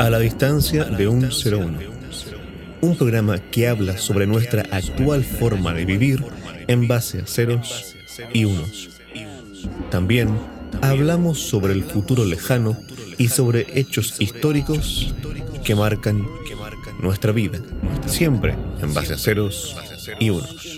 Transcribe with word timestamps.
A 0.00 0.08
la 0.08 0.18
distancia 0.18 0.84
de 0.84 1.08
un 1.08 1.24
01. 1.24 1.78
Un 2.80 2.96
programa 2.96 3.38
que 3.38 3.68
habla 3.68 3.98
sobre 3.98 4.26
nuestra 4.26 4.62
actual 4.70 5.22
forma 5.22 5.74
de 5.74 5.84
vivir 5.84 6.24
en 6.68 6.88
base 6.88 7.20
a 7.20 7.26
ceros 7.26 7.96
y 8.32 8.46
unos. 8.46 8.98
También 9.90 10.30
hablamos 10.80 11.38
sobre 11.40 11.74
el 11.74 11.84
futuro 11.84 12.24
lejano 12.24 12.78
y 13.18 13.28
sobre 13.28 13.66
hechos 13.78 14.18
históricos 14.22 15.14
que 15.64 15.74
marcan 15.74 16.26
nuestra 17.02 17.32
vida, 17.32 17.58
siempre 18.06 18.54
en 18.80 18.94
base 18.94 19.12
a 19.12 19.18
ceros 19.18 19.76
y 20.18 20.30
unos. 20.30 20.69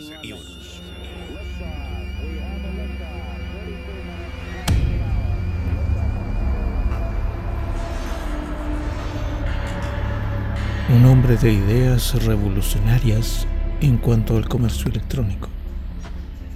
De 11.23 11.53
ideas 11.53 12.25
revolucionarias 12.25 13.47
en 13.81 13.97
cuanto 13.97 14.37
al 14.37 14.49
comercio 14.49 14.91
electrónico. 14.91 15.49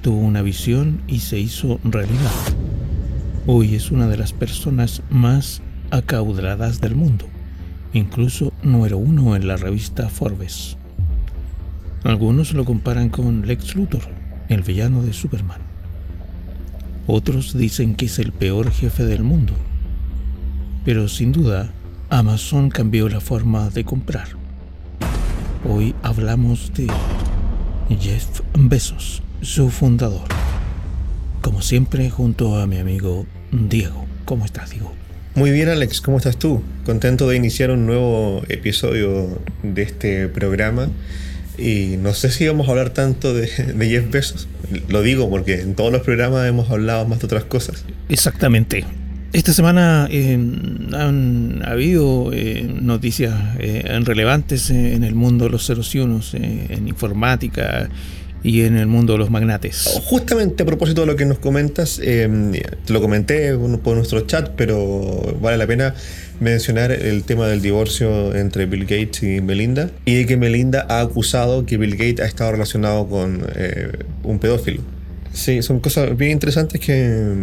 Tuvo 0.02 0.18
una 0.18 0.42
visión 0.42 1.00
y 1.06 1.20
se 1.20 1.38
hizo 1.38 1.78
realidad. 1.84 2.32
Hoy 3.46 3.76
es 3.76 3.92
una 3.92 4.08
de 4.08 4.16
las 4.16 4.32
personas 4.32 5.02
más 5.08 5.62
acaudaladas 5.92 6.80
del 6.80 6.96
mundo, 6.96 7.26
incluso 7.92 8.52
número 8.64 8.98
uno 8.98 9.36
en 9.36 9.46
la 9.46 9.56
revista 9.56 10.08
Forbes. 10.08 10.76
Algunos 12.02 12.52
lo 12.52 12.64
comparan 12.64 13.08
con 13.08 13.46
Lex 13.46 13.76
Luthor, 13.76 14.02
el 14.48 14.62
villano 14.62 15.02
de 15.02 15.12
Superman. 15.12 15.60
Otros 17.06 17.56
dicen 17.56 17.94
que 17.94 18.06
es 18.06 18.18
el 18.18 18.32
peor 18.32 18.72
jefe 18.72 19.04
del 19.04 19.22
mundo. 19.22 19.52
Pero 20.84 21.06
sin 21.08 21.30
duda, 21.30 21.70
Amazon 22.10 22.68
cambió 22.68 23.08
la 23.08 23.20
forma 23.20 23.70
de 23.70 23.84
comprar. 23.84 24.45
Hoy 25.64 25.94
hablamos 26.02 26.72
de 26.74 26.86
Jeff 27.98 28.40
Bezos, 28.54 29.22
su 29.40 29.70
fundador. 29.70 30.28
Como 31.40 31.62
siempre, 31.62 32.10
junto 32.10 32.56
a 32.56 32.66
mi 32.66 32.78
amigo 32.78 33.26
Diego. 33.50 34.04
¿Cómo 34.24 34.44
estás, 34.44 34.70
Diego? 34.70 34.92
Muy 35.34 35.50
bien, 35.50 35.68
Alex, 35.68 36.00
¿cómo 36.00 36.18
estás 36.18 36.36
tú? 36.36 36.62
Contento 36.84 37.28
de 37.28 37.36
iniciar 37.36 37.70
un 37.70 37.86
nuevo 37.86 38.42
episodio 38.48 39.40
de 39.62 39.82
este 39.82 40.28
programa. 40.28 40.88
Y 41.58 41.96
no 41.98 42.12
sé 42.12 42.30
si 42.30 42.46
vamos 42.46 42.68
a 42.68 42.72
hablar 42.72 42.90
tanto 42.90 43.32
de, 43.34 43.46
de 43.46 43.88
Jeff 43.88 44.10
Bezos. 44.10 44.48
Lo 44.88 45.02
digo 45.02 45.30
porque 45.30 45.60
en 45.60 45.74
todos 45.74 45.90
los 45.90 46.02
programas 46.02 46.46
hemos 46.46 46.70
hablado 46.70 47.06
más 47.06 47.18
de 47.20 47.26
otras 47.26 47.44
cosas. 47.44 47.84
Exactamente. 48.08 48.84
Esta 49.36 49.52
semana 49.52 50.08
eh, 50.10 50.32
han 50.94 51.62
habido 51.62 52.32
eh, 52.32 52.66
noticias 52.80 53.34
eh, 53.58 53.84
relevantes 54.02 54.70
en 54.70 55.04
el 55.04 55.14
mundo 55.14 55.44
de 55.44 55.50
los 55.50 55.66
ceros 55.66 55.94
y 55.94 55.98
unos, 55.98 56.32
en 56.32 56.88
informática 56.88 57.90
y 58.42 58.62
en 58.62 58.78
el 58.78 58.86
mundo 58.86 59.12
de 59.12 59.18
los 59.18 59.28
magnates. 59.28 60.00
Justamente 60.04 60.62
a 60.62 60.66
propósito 60.66 61.02
de 61.02 61.08
lo 61.08 61.16
que 61.16 61.26
nos 61.26 61.38
comentas, 61.38 61.98
te 61.98 62.70
lo 62.88 63.02
comenté 63.02 63.54
por 63.82 63.96
nuestro 63.96 64.22
chat, 64.22 64.52
pero 64.56 65.36
vale 65.42 65.58
la 65.58 65.66
pena 65.66 65.94
mencionar 66.40 66.90
el 66.90 67.24
tema 67.24 67.46
del 67.46 67.60
divorcio 67.60 68.34
entre 68.34 68.64
Bill 68.64 68.86
Gates 68.86 69.22
y 69.22 69.42
Melinda 69.42 69.90
y 70.06 70.14
de 70.14 70.24
que 70.24 70.38
Melinda 70.38 70.86
ha 70.88 71.00
acusado 71.00 71.66
que 71.66 71.76
Bill 71.76 71.96
Gates 71.96 72.20
ha 72.20 72.26
estado 72.26 72.52
relacionado 72.52 73.06
con 73.06 73.46
un 74.22 74.38
pedófilo. 74.38 74.80
Sí, 75.34 75.60
son 75.60 75.80
cosas 75.80 76.16
bien 76.16 76.30
interesantes 76.30 76.80
que 76.80 77.34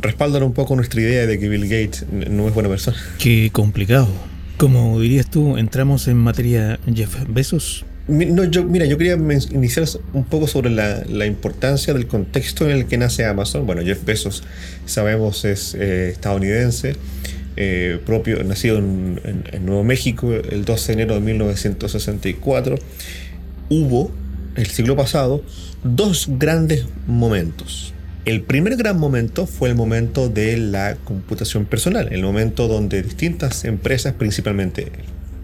respaldan 0.00 0.42
un 0.42 0.52
poco 0.52 0.76
nuestra 0.76 1.00
idea 1.00 1.26
de 1.26 1.38
que 1.38 1.48
Bill 1.48 1.64
Gates 1.64 2.06
no 2.10 2.48
es 2.48 2.54
buena 2.54 2.68
persona. 2.68 2.96
Qué 3.18 3.50
complicado. 3.52 4.08
Como 4.56 5.00
dirías 5.00 5.28
tú, 5.28 5.56
entramos 5.56 6.06
en 6.08 6.16
materia 6.16 6.78
Jeff 6.92 7.16
Bezos. 7.28 7.84
No, 8.06 8.44
yo, 8.44 8.64
mira, 8.64 8.84
yo 8.84 8.98
quería 8.98 9.14
iniciar 9.14 9.86
un 10.12 10.24
poco 10.24 10.46
sobre 10.46 10.70
la, 10.70 11.26
importancia 11.26 11.94
del 11.94 12.06
contexto 12.06 12.66
en 12.66 12.72
el 12.72 12.86
que 12.86 12.98
nace 12.98 13.24
Amazon. 13.24 13.66
Bueno, 13.66 13.82
Jeff 13.82 14.04
Bezos, 14.04 14.42
sabemos, 14.84 15.44
es 15.44 15.74
eh, 15.74 16.10
estadounidense, 16.10 16.96
eh, 17.56 17.98
propio, 18.04 18.44
nacido 18.44 18.78
en, 18.78 19.20
en, 19.50 19.66
Nuevo 19.66 19.84
México 19.84 20.34
el 20.34 20.64
12 20.64 20.86
de 20.88 20.92
enero 20.92 21.14
de 21.14 21.20
1964. 21.20 22.76
Hubo, 23.70 24.10
el 24.54 24.66
siglo 24.66 24.96
pasado, 24.96 25.42
dos 25.82 26.28
grandes 26.38 26.84
momentos 27.06 27.93
el 28.24 28.42
primer 28.42 28.76
gran 28.76 28.98
momento 28.98 29.46
fue 29.46 29.68
el 29.68 29.74
momento 29.74 30.28
de 30.28 30.56
la 30.56 30.96
computación 30.96 31.66
personal, 31.66 32.08
el 32.10 32.22
momento 32.22 32.68
donde 32.68 33.02
distintas 33.02 33.64
empresas, 33.64 34.14
principalmente 34.14 34.92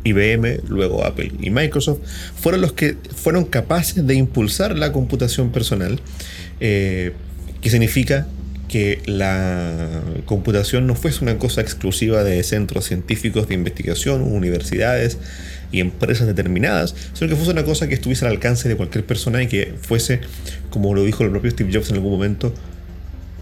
IBM, 0.05 0.61
luego 0.69 1.05
Apple 1.05 1.33
y 1.41 1.51
Microsoft, 1.51 1.99
fueron 2.37 2.63
los 2.63 2.73
que 2.73 2.97
fueron 3.15 3.45
capaces 3.45 4.07
de 4.07 4.15
impulsar 4.15 4.79
la 4.79 4.93
computación 4.93 5.53
personal, 5.53 6.01
eh, 6.61 7.13
que 7.61 7.69
significa 7.69 8.27
que 8.69 9.03
la 9.05 10.03
computación 10.27 10.87
no 10.87 10.95
fuese 10.95 11.25
una 11.25 11.39
cosa 11.39 11.61
exclusiva 11.61 12.23
de 12.23 12.43
centros 12.45 12.85
científicos 12.87 13.49
de 13.49 13.55
investigación, 13.55 14.23
universidades 14.23 15.19
y 15.73 15.81
empresas 15.81 16.27
determinadas, 16.29 16.95
sino 17.13 17.29
que 17.29 17.37
fuese 17.37 17.51
una 17.51 17.65
cosa 17.65 17.89
que 17.89 17.95
estuviese 17.95 18.25
al 18.25 18.33
alcance 18.33 18.69
de 18.69 18.77
cualquier 18.77 19.05
persona 19.05 19.43
y 19.43 19.49
que 19.49 19.75
fuese, 19.81 20.21
como 20.71 20.95
lo 20.95 21.05
dijo 21.05 21.25
el 21.25 21.31
propio 21.31 21.51
Steve 21.51 21.71
Jobs 21.73 21.91
en 21.91 21.97
algún 21.97 22.13
momento, 22.13 22.55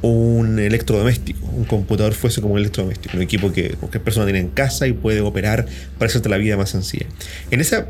un 0.02 0.58
electrodoméstico, 0.58 1.46
un 1.46 1.64
computador 1.64 2.14
fuese 2.14 2.40
como 2.40 2.54
un 2.54 2.60
electrodoméstico, 2.60 3.16
un 3.16 3.22
equipo 3.22 3.52
que 3.52 3.70
cualquier 3.70 4.02
persona 4.02 4.26
tiene 4.26 4.40
en 4.40 4.48
casa 4.48 4.86
y 4.86 4.92
puede 4.92 5.20
operar 5.20 5.66
para 5.98 6.08
hacerte 6.08 6.28
la 6.28 6.36
vida 6.36 6.56
más 6.56 6.70
sencilla. 6.70 7.06
En 7.50 7.60
esa 7.60 7.86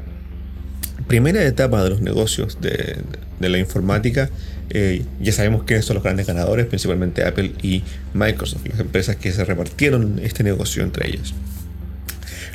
primera 1.07 1.45
etapa 1.45 1.83
de 1.83 1.91
los 1.91 2.01
negocios 2.01 2.61
de, 2.61 2.99
la 3.41 3.59
informática, 3.59 4.31
eh, 4.71 5.05
ya 5.21 5.33
sabemos 5.33 5.65
quiénes 5.65 5.85
son 5.85 5.95
los 5.95 6.03
grandes 6.03 6.27
ganadores, 6.27 6.67
principalmente 6.67 7.25
Apple 7.25 7.53
y 7.63 7.83
Microsoft, 8.15 8.67
las 8.69 8.81
empresas 8.81 9.17
que 9.17 9.33
se 9.33 9.45
repartieron 9.45 10.21
este 10.23 10.45
negocio 10.45 10.83
entre 10.83 11.09
ellas. 11.09 11.35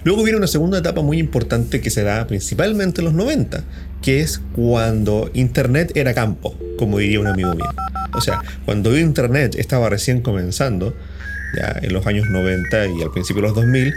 Luego 0.03 0.23
viene 0.23 0.37
una 0.37 0.47
segunda 0.47 0.79
etapa 0.79 1.01
muy 1.01 1.17
importante 1.19 1.81
que 1.81 1.89
se 1.89 2.03
da 2.03 2.27
principalmente 2.27 3.01
en 3.01 3.05
los 3.05 3.13
90, 3.13 3.63
que 4.01 4.21
es 4.21 4.41
cuando 4.53 5.31
Internet 5.33 5.93
era 5.95 6.13
campo, 6.13 6.57
como 6.77 6.99
diría 6.99 7.19
un 7.19 7.27
amigo 7.27 7.53
mío. 7.55 7.73
O 8.13 8.21
sea, 8.21 8.41
cuando 8.65 8.97
Internet 8.97 9.55
estaba 9.55 9.89
recién 9.89 10.21
comenzando, 10.21 10.93
ya 11.55 11.79
en 11.81 11.93
los 11.93 12.05
años 12.05 12.29
90 12.29 12.87
y 12.87 13.01
al 13.01 13.11
principio 13.11 13.41
de 13.41 13.47
los 13.47 13.55
2000, 13.55 13.93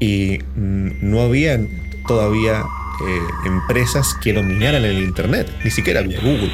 y 0.00 0.38
mm, 0.56 0.88
no 1.02 1.20
había 1.20 1.60
todavía 2.06 2.64
eh, 3.06 3.46
empresas 3.46 4.14
que 4.22 4.32
dominaran 4.32 4.84
el 4.84 4.98
Internet, 4.98 5.48
ni 5.64 5.70
siquiera 5.70 6.02
Google. 6.02 6.50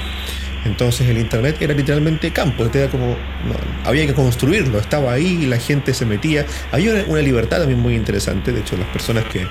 Entonces 0.65 1.09
el 1.09 1.19
Internet 1.19 1.56
era 1.60 1.75
literalmente 1.75 2.32
campo, 2.32 2.69
era 2.72 2.91
como, 2.91 3.16
había 3.84 4.06
que 4.06 4.15
construirlo, 4.15 4.78
estaba 4.78 5.12
ahí, 5.12 5.47
la 5.47 5.59
gente 5.59 5.94
se 5.94 6.04
metía. 6.04 6.44
Había 6.71 7.04
una, 7.09 7.21
libertad 7.22 7.59
también 7.59 7.81
muy 7.81 7.94
interesante, 7.94 8.53
de 8.53 8.60
hecho 8.60 8.76
las 8.76 8.88
personas 8.88 9.25
que, 9.25 9.47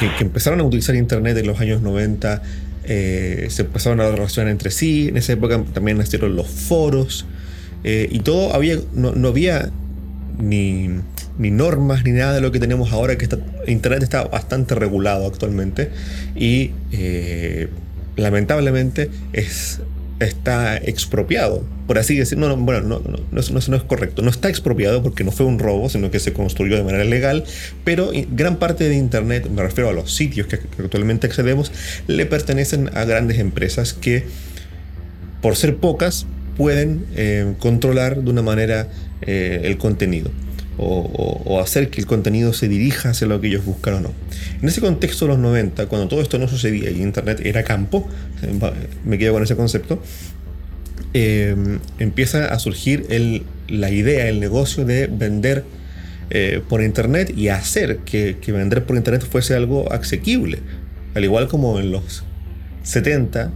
que, 0.00 0.24
empezaron 0.24 0.60
a 0.60 0.64
utilizar 0.64 0.94
Internet 0.94 1.36
en 1.38 1.46
los 1.46 1.60
años 1.60 1.82
90 1.82 2.42
eh, 2.88 3.48
se 3.50 3.62
empezaron 3.62 4.00
a 4.00 4.08
relacionar 4.10 4.50
entre 4.50 4.70
sí, 4.70 5.08
en 5.08 5.16
esa 5.16 5.32
época 5.32 5.60
también 5.74 5.98
nacieron 5.98 6.36
los 6.36 6.46
foros 6.46 7.26
eh, 7.82 8.08
y 8.10 8.20
todo, 8.20 8.54
había, 8.54 8.78
no, 8.94 9.10
había 9.26 9.70
ni, 10.38 10.90
ni, 11.38 11.50
normas 11.50 12.04
ni 12.04 12.12
nada 12.12 12.34
de 12.34 12.40
lo 12.40 12.52
que 12.52 12.60
tenemos 12.60 12.92
ahora, 12.92 13.18
que 13.18 13.28
Internet 13.66 14.04
está 14.04 14.24
bastante 14.24 14.76
regulado 14.76 15.26
actualmente 15.26 15.90
y 16.36 16.72
eh, 16.92 17.68
lamentablemente 18.14 19.10
es 19.32 19.80
está 20.20 20.76
expropiado, 20.76 21.64
por 21.86 21.98
así 21.98 22.16
decirlo. 22.16 22.48
No, 22.48 22.56
bueno, 22.56 22.80
no, 22.80 23.00
no, 23.00 23.18
no, 23.30 23.42
no, 23.68 23.76
es 23.76 23.82
correcto. 23.82 24.22
No 24.22 24.30
está 24.30 24.48
expropiado 24.48 25.02
porque 25.02 25.24
no 25.24 25.32
fue 25.32 25.46
un 25.46 25.58
robo, 25.58 25.88
sino 25.88 26.10
que 26.10 26.18
se 26.18 26.32
construyó 26.32 26.76
de 26.76 26.84
manera 26.84 27.04
legal, 27.04 27.44
pero 27.84 28.10
gran 28.30 28.56
parte 28.56 28.88
de 28.88 28.96
Internet, 28.96 29.48
me 29.50 29.62
refiero 29.62 29.90
a 29.90 29.92
los 29.92 30.14
sitios 30.14 30.46
que, 30.46 30.56
actualmente 30.56 31.26
accedemos, 31.26 31.72
le 32.06 32.26
pertenecen 32.26 32.90
a 32.94 33.04
grandes 33.04 33.38
empresas 33.38 33.92
que, 33.92 34.24
por 35.42 35.56
ser 35.56 35.76
pocas, 35.76 36.26
pueden 36.56 37.04
eh, 37.14 37.54
controlar 37.58 38.22
de 38.22 38.30
una 38.30 38.42
manera 38.42 38.88
eh, 39.22 39.60
el 39.64 39.76
contenido 39.76 40.30
o, 40.78 41.60
hacer 41.60 41.90
que 41.90 42.00
el 42.00 42.06
contenido 42.06 42.52
se 42.52 42.68
dirija 42.68 43.10
hacia 43.10 43.26
lo 43.26 43.40
que 43.40 43.48
ellos 43.48 43.64
buscan 43.64 43.94
o 43.94 44.00
no. 44.00 44.12
En 44.60 44.68
ese 44.68 44.80
contexto 44.80 45.24
de 45.24 45.32
los 45.32 45.38
90, 45.38 45.86
cuando 45.86 46.08
todo 46.08 46.20
esto 46.20 46.38
no 46.38 46.48
sucedía 46.48 46.90
y 46.90 47.02
Internet 47.02 47.40
era 47.44 47.64
campo, 47.64 48.06
me 49.04 49.18
quedo 49.18 49.32
con 49.32 49.42
ese 49.42 49.56
concepto, 49.56 50.02
em, 51.12 51.78
empieza 51.98 52.52
a 52.52 52.58
surgir 52.58 53.06
la 53.68 53.90
idea, 53.90 54.28
el 54.28 54.40
negocio 54.40 54.84
de 54.84 55.06
vender 55.06 55.64
eh, 56.30 56.60
por 56.68 56.82
Internet 56.82 57.32
y 57.36 57.48
hacer 57.48 57.98
que, 57.98 58.36
que 58.40 58.52
vender 58.52 58.84
por 58.84 58.96
Internet 58.96 59.26
fuese 59.30 59.54
algo 59.54 59.92
asequible. 59.92 60.58
Al 61.14 61.24
igual 61.24 61.48
como 61.48 61.78
en 61.78 61.92
los 61.92 62.24
70, 62.82 63.50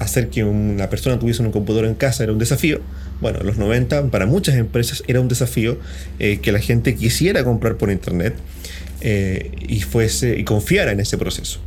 hacer 0.00 0.28
que 0.28 0.42
una 0.42 0.90
persona 0.90 1.18
tuviese 1.18 1.42
un 1.42 1.52
computador 1.52 1.84
en 1.84 1.94
casa 1.94 2.24
era 2.24 2.32
un 2.32 2.38
desafío 2.38 2.80
bueno, 3.20 3.40
en 3.40 3.46
los 3.46 3.58
90 3.58 4.10
para 4.10 4.26
muchas 4.26 4.56
empresas 4.56 5.02
era 5.06 5.20
un 5.20 5.28
desafío 5.28 5.78
eh, 6.18 6.38
que 6.40 6.52
la 6.52 6.58
gente 6.58 6.94
quisiera 6.94 7.44
comprar 7.44 7.76
por 7.76 7.90
internet 7.90 8.34
eh, 9.02 9.52
y, 9.60 9.80
fuese, 9.80 10.38
y 10.38 10.44
confiara 10.44 10.92
en 10.92 11.00
ese 11.00 11.18
proceso. 11.18 11.60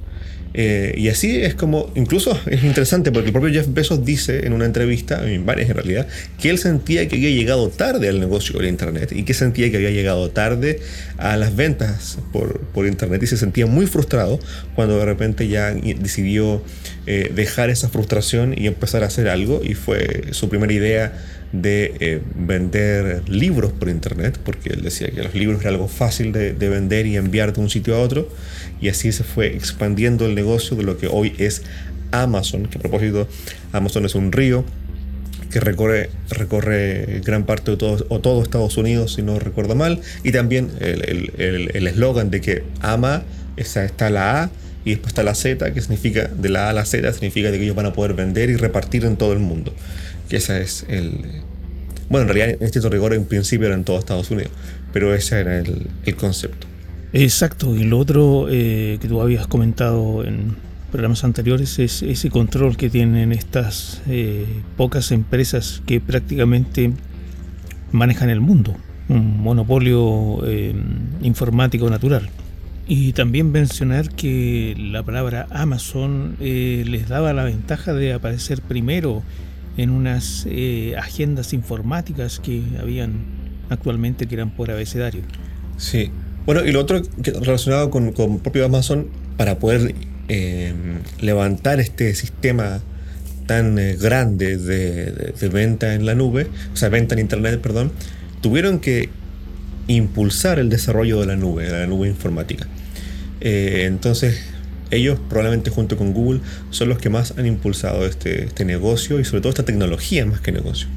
Eh, 0.54 0.94
y 0.98 1.10
así 1.10 1.42
es 1.42 1.56
como, 1.56 1.92
incluso 1.96 2.40
es 2.46 2.64
interesante 2.64 3.12
porque 3.12 3.28
el 3.28 3.34
propio 3.34 3.52
Jeff 3.52 3.68
Bezos 3.70 4.06
dice 4.06 4.46
en 4.46 4.54
una 4.54 4.66
entrevista, 4.66 5.28
en 5.28 5.46
varias 5.46 5.70
en 5.70 5.76
realidad, 5.76 6.08
que 6.40 6.50
él 6.50 6.60
sentía 6.60 7.08
que 7.08 7.16
había 7.16 7.32
llegado 7.32 7.70
tarde 7.70 8.10
al 8.10 8.20
negocio 8.20 8.60
de 8.60 8.68
Internet 8.68 9.12
y 9.14 9.24
que 9.24 9.34
sentía 9.34 9.72
que 9.72 9.78
había 9.78 9.92
llegado 9.92 10.30
tarde 10.30 10.80
a 11.18 11.38
las 11.38 11.56
ventas 11.56 12.20
por, 12.32 12.60
por 12.60 12.86
Internet 12.86 13.24
y 13.24 13.28
se 13.28 13.38
sentía 13.38 13.66
muy 13.66 13.88
frustrado 13.88 14.40
cuando 14.76 14.98
de 15.00 15.06
repente 15.06 15.48
ya 15.48 15.74
decidió 15.74 16.64
eh, 17.06 17.32
dejar 17.34 17.70
esa 17.70 17.90
frustración 17.90 18.54
y 18.58 18.68
empezar 18.68 19.04
a 19.04 19.08
hacer 19.08 19.28
algo 19.28 19.62
y 19.64 19.74
fue 19.74 20.26
su 20.32 20.50
primera 20.50 20.72
idea 20.72 21.14
de 21.54 21.94
eh, 22.00 22.22
vender 22.36 23.30
libros 23.30 23.72
por 23.72 23.88
internet, 23.88 24.40
porque 24.44 24.72
él 24.72 24.82
decía 24.82 25.10
que 25.12 25.24
los 25.24 25.34
libros 25.36 25.62
era 25.62 25.70
algo 25.70 25.88
fácil 25.88 26.34
de, 26.34 26.54
de, 26.54 26.70
vender 26.70 27.06
y 27.06 27.16
enviar 27.16 27.54
de 27.54 27.62
un 27.62 27.70
sitio 27.70 27.96
a 27.96 28.00
otro, 28.00 28.28
y 28.82 28.90
así 28.90 29.12
se 29.12 29.24
fue 29.24 29.56
expandiendo 29.56 30.26
el 30.26 30.36
negocio 30.36 30.76
de 30.76 30.84
lo 30.84 30.98
que 30.98 31.08
hoy 31.08 31.34
es 31.38 31.62
Amazon, 32.12 32.66
que 32.66 32.80
a 32.80 32.82
propósito, 32.82 33.28
Amazon 33.72 34.06
es 34.06 34.16
un 34.16 34.32
río 34.32 34.66
que 35.52 35.60
recorre, 35.60 36.10
recorre 36.32 37.22
gran 37.24 37.46
parte 37.46 37.72
de 37.72 37.78
todo, 37.78 38.04
o 38.10 38.20
todo 38.20 38.42
Estados 38.42 38.76
Unidos, 38.78 39.14
si 39.14 39.22
no 39.22 39.38
recuerdo 39.38 39.76
mal, 39.76 40.02
y 40.24 40.32
también 40.32 40.72
el 40.80 41.88
eslogan 41.88 42.32
de 42.32 42.42
que 42.42 42.64
ama, 42.82 43.24
esa 43.56 43.86
está 43.86 44.10
la 44.10 44.44
A, 44.44 44.52
y 44.86 44.92
después 44.92 45.10
está 45.10 45.24
la 45.24 45.36
Z, 45.36 45.74
que 45.74 45.82
significa, 45.82 46.28
de 46.28 46.50
la 46.50 46.68
A 46.68 46.70
a 46.70 46.74
la 46.74 46.86
Z, 46.86 47.12
significa 47.14 47.52
de 47.52 47.58
que 47.58 47.64
ellos 47.64 47.76
van 47.76 47.86
a 47.86 47.94
poder 47.94 48.14
vender 48.14 48.50
y 48.50 48.56
repartir 48.56 49.06
en 49.06 49.18
todo 49.18 49.34
el 49.34 49.40
mundo 49.40 49.74
que 50.30 50.38
ese 50.38 50.62
es 50.62 50.86
el... 50.90 51.20
Bueno, 52.10 52.28
en 52.30 52.36
realidad 52.36 52.58
en 52.60 52.66
este 52.66 52.80
rigor 52.90 53.14
en 53.14 53.26
principio 53.26 53.68
era 53.68 53.76
en 53.76 53.84
todo 53.84 53.98
Estados 53.98 54.30
Unidos, 54.30 54.52
pero 54.92 55.14
ese 55.14 55.40
era 55.40 55.58
el, 55.58 55.88
el 56.06 56.16
concepto. 56.16 56.68
Exacto, 57.14 57.76
y 57.76 57.84
lo 57.84 58.00
otro 58.00 58.48
eh, 58.50 58.98
que 59.02 59.08
tú 59.08 59.22
habías 59.22 59.48
comentado 59.48 60.24
en 60.26 60.56
programas 60.92 61.24
anteriores 61.24 61.80
es 61.80 62.04
ese 62.04 62.30
control 62.30 62.78
que 62.78 62.90
tienen 62.90 63.32
estas 63.32 64.02
eh, 64.08 64.46
pocas 64.78 65.12
empresas 65.12 65.82
que 65.86 66.00
prácticamente 66.00 66.92
manejan 67.92 68.30
el 68.30 68.42
mundo, 68.42 68.76
un 69.10 69.42
monopolio 69.42 70.46
eh, 70.46 70.74
informático 71.22 71.90
natural. 71.90 72.30
Y 72.88 73.14
también 73.14 73.52
mencionar 73.52 74.10
que 74.10 74.76
la 74.78 75.04
palabra 75.04 75.48
Amazon 75.50 76.36
les 76.40 77.08
daba 77.08 77.32
la 77.34 77.46
ventaja 77.46 77.94
de 77.94 78.14
aparecer 78.14 78.62
primero 78.62 79.24
en 79.78 79.90
unas 79.90 80.46
eh, 80.50 80.96
agendas 80.98 81.54
informáticas 81.54 82.40
que 82.40 82.62
habían 82.80 83.26
actualmente 83.70 84.28
que 84.28 84.36
eran 84.36 84.52
por 84.52 84.70
abecedario. 84.72 85.22
Sí. 85.78 86.12
Bueno, 86.46 86.64
y 86.66 86.72
lo 86.72 86.82
otro 86.82 87.02
relacionado 87.42 87.90
con, 87.90 88.12
con 88.12 88.40
propio 88.40 88.66
Amazon, 88.66 89.08
para 89.38 89.60
poder 89.60 89.96
eh, 90.28 90.74
levantar 91.22 91.80
este 91.80 92.14
sistema 92.16 92.82
tan 93.48 93.80
eh, 93.80 93.96
grande 93.96 94.58
de, 94.58 95.12
de, 95.12 95.50
venta 95.50 95.96
en 95.96 96.06
la 96.06 96.16
nube, 96.16 96.48
o 96.74 96.76
sea, 96.76 96.90
venta 96.90 97.16
en 97.16 97.22
Internet, 97.22 97.62
perdón, 97.62 97.92
tuvieron 98.42 98.80
que 98.80 99.10
impulsar 99.88 100.60
el 100.60 100.70
desarrollo 100.70 101.20
de 101.20 101.28
la 101.28 101.36
nube, 101.36 101.66
de 101.66 101.80
la 101.80 101.88
nube 101.88 102.08
informática. 102.08 102.68
entonces, 103.42 104.42
ellos 104.92 105.20
probablemente 105.28 105.72
junto 105.72 105.98
con 105.98 106.14
Google 106.14 106.42
son 106.70 106.90
los 106.90 107.00
que 107.00 107.10
más 107.10 107.34
han 107.38 107.46
impulsado 107.46 108.06
este, 108.06 108.46
este 108.46 108.64
negocio 108.64 109.20
y 109.20 109.26
sobre 109.26 109.42
todo 109.42 109.50
esta 109.50 109.66
tecnología 109.66 110.26
más 110.26 110.40
que 110.40 110.52
negocio. 110.52 110.88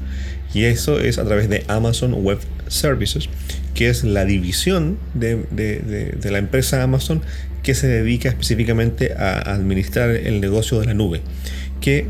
Y 0.53 0.63
eso 0.63 0.99
es 0.99 1.17
a 1.17 1.25
través 1.25 1.49
de 1.49 1.65
Amazon 1.67 2.13
Web 2.13 2.39
Services, 2.67 3.27
que 3.73 3.89
es 3.89 4.03
la 4.03 4.25
división 4.25 4.97
de, 5.13 5.35
de, 5.51 6.31
la 6.31 6.37
empresa 6.37 6.81
Amazon 6.81 7.21
que 7.63 7.75
se 7.75 7.87
dedica 7.87 8.29
específicamente 8.29 9.13
a 9.13 9.39
administrar 9.53 10.09
el 10.11 10.39
negocio 10.39 10.79
de 10.79 10.87
la 10.87 10.93
nube. 10.93 11.21
Que, 11.81 12.07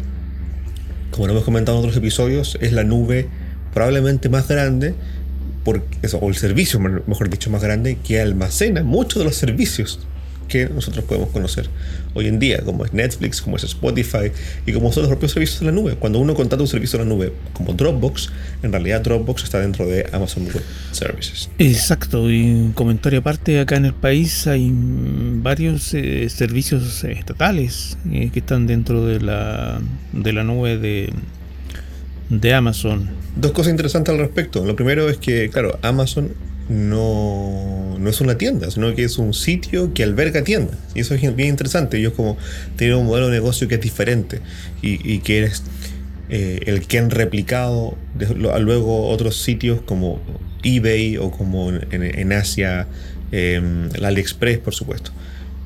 como 1.12 1.27
lo 1.27 1.33
hemos 1.33 1.45
comentado 1.45 1.77
en 1.77 1.85
otros 1.85 1.97
episodios, 1.97 2.57
es 2.62 2.73
la 2.73 2.83
nube 2.83 3.27
probablemente 3.73 4.30
más 4.30 4.47
grande 4.47 4.94
o 5.69 6.29
el 6.29 6.35
servicio, 6.35 6.79
mejor 6.79 7.29
dicho, 7.29 7.49
más 7.49 7.61
grande, 7.61 7.97
que 8.03 8.21
almacena 8.21 8.83
muchos 8.83 9.19
de 9.19 9.25
los 9.25 9.35
servicios 9.35 9.99
que 10.47 10.69
nosotros 10.69 11.03
podemos 11.05 11.29
conocer 11.29 11.69
hoy 12.13 12.27
en 12.27 12.39
día, 12.39 12.61
como 12.63 12.85
es 12.85 12.93
Netflix, 12.93 13.41
como 13.41 13.57
es 13.57 13.63
Spotify 13.63 14.31
y 14.65 14.73
como 14.73 14.91
son 14.91 15.03
los 15.03 15.09
propios 15.09 15.33
servicios 15.33 15.59
de 15.59 15.67
la 15.67 15.71
nube. 15.71 15.95
Cuando 15.95 16.19
uno 16.19 16.33
contrata 16.33 16.63
un 16.63 16.67
servicio 16.67 16.97
de 16.97 17.05
la 17.05 17.09
nube 17.09 17.33
como 17.53 17.73
Dropbox, 17.73 18.31
en 18.63 18.71
realidad 18.71 19.01
Dropbox 19.01 19.43
está 19.43 19.59
dentro 19.59 19.85
de 19.85 20.07
Amazon 20.11 20.45
Web 20.45 20.63
Services. 20.91 21.49
Exacto, 21.59 22.29
y 22.31 22.43
un 22.43 22.71
comentario 22.71 23.19
aparte, 23.19 23.59
acá 23.59 23.75
en 23.75 23.85
el 23.85 23.93
país 23.93 24.47
hay 24.47 24.71
varios 24.73 25.93
eh, 25.93 26.27
servicios 26.29 27.03
estatales 27.03 27.97
eh, 28.11 28.29
que 28.31 28.39
están 28.39 28.67
dentro 28.67 29.05
de 29.05 29.19
la, 29.19 29.79
de 30.13 30.33
la 30.33 30.43
nube 30.43 30.77
de, 30.77 31.11
de 32.29 32.53
Amazon. 32.53 33.26
Dos 33.39 33.51
cosas 33.51 33.71
interesantes 33.71 34.13
al 34.13 34.19
respecto. 34.19 34.65
Lo 34.65 34.75
primero 34.75 35.09
es 35.09 35.17
que, 35.17 35.49
claro, 35.49 35.77
Amazon 35.83 36.33
no, 36.69 37.97
no 37.99 38.09
es 38.09 38.19
una 38.19 38.37
tienda, 38.37 38.69
sino 38.71 38.93
que 38.95 39.03
es 39.03 39.17
un 39.17 39.33
sitio 39.33 39.93
que 39.93 40.03
alberga 40.03 40.43
tiendas. 40.43 40.77
Y 40.95 41.01
eso 41.01 41.13
es 41.13 41.35
bien 41.35 41.49
interesante. 41.49 41.97
Ellos 41.97 42.13
como 42.13 42.37
tienen 42.75 42.97
un 42.97 43.05
modelo 43.05 43.27
de 43.27 43.33
negocio 43.33 43.67
que 43.67 43.75
es 43.75 43.81
diferente 43.81 44.41
y, 44.81 45.19
que 45.19 45.43
es 45.43 45.63
eh, 46.29 46.61
el 46.65 46.87
que 46.87 46.99
han 46.99 47.09
replicado 47.09 47.95
luego 48.59 49.07
otros 49.07 49.37
sitios 49.41 49.81
como 49.81 50.19
eBay 50.63 51.17
o 51.17 51.31
como 51.31 51.71
en, 51.71 52.33
Asia, 52.33 52.87
em, 53.31 53.89
el 53.93 54.05
AliExpress, 54.05 54.57
por 54.59 54.73
supuesto. 54.73 55.11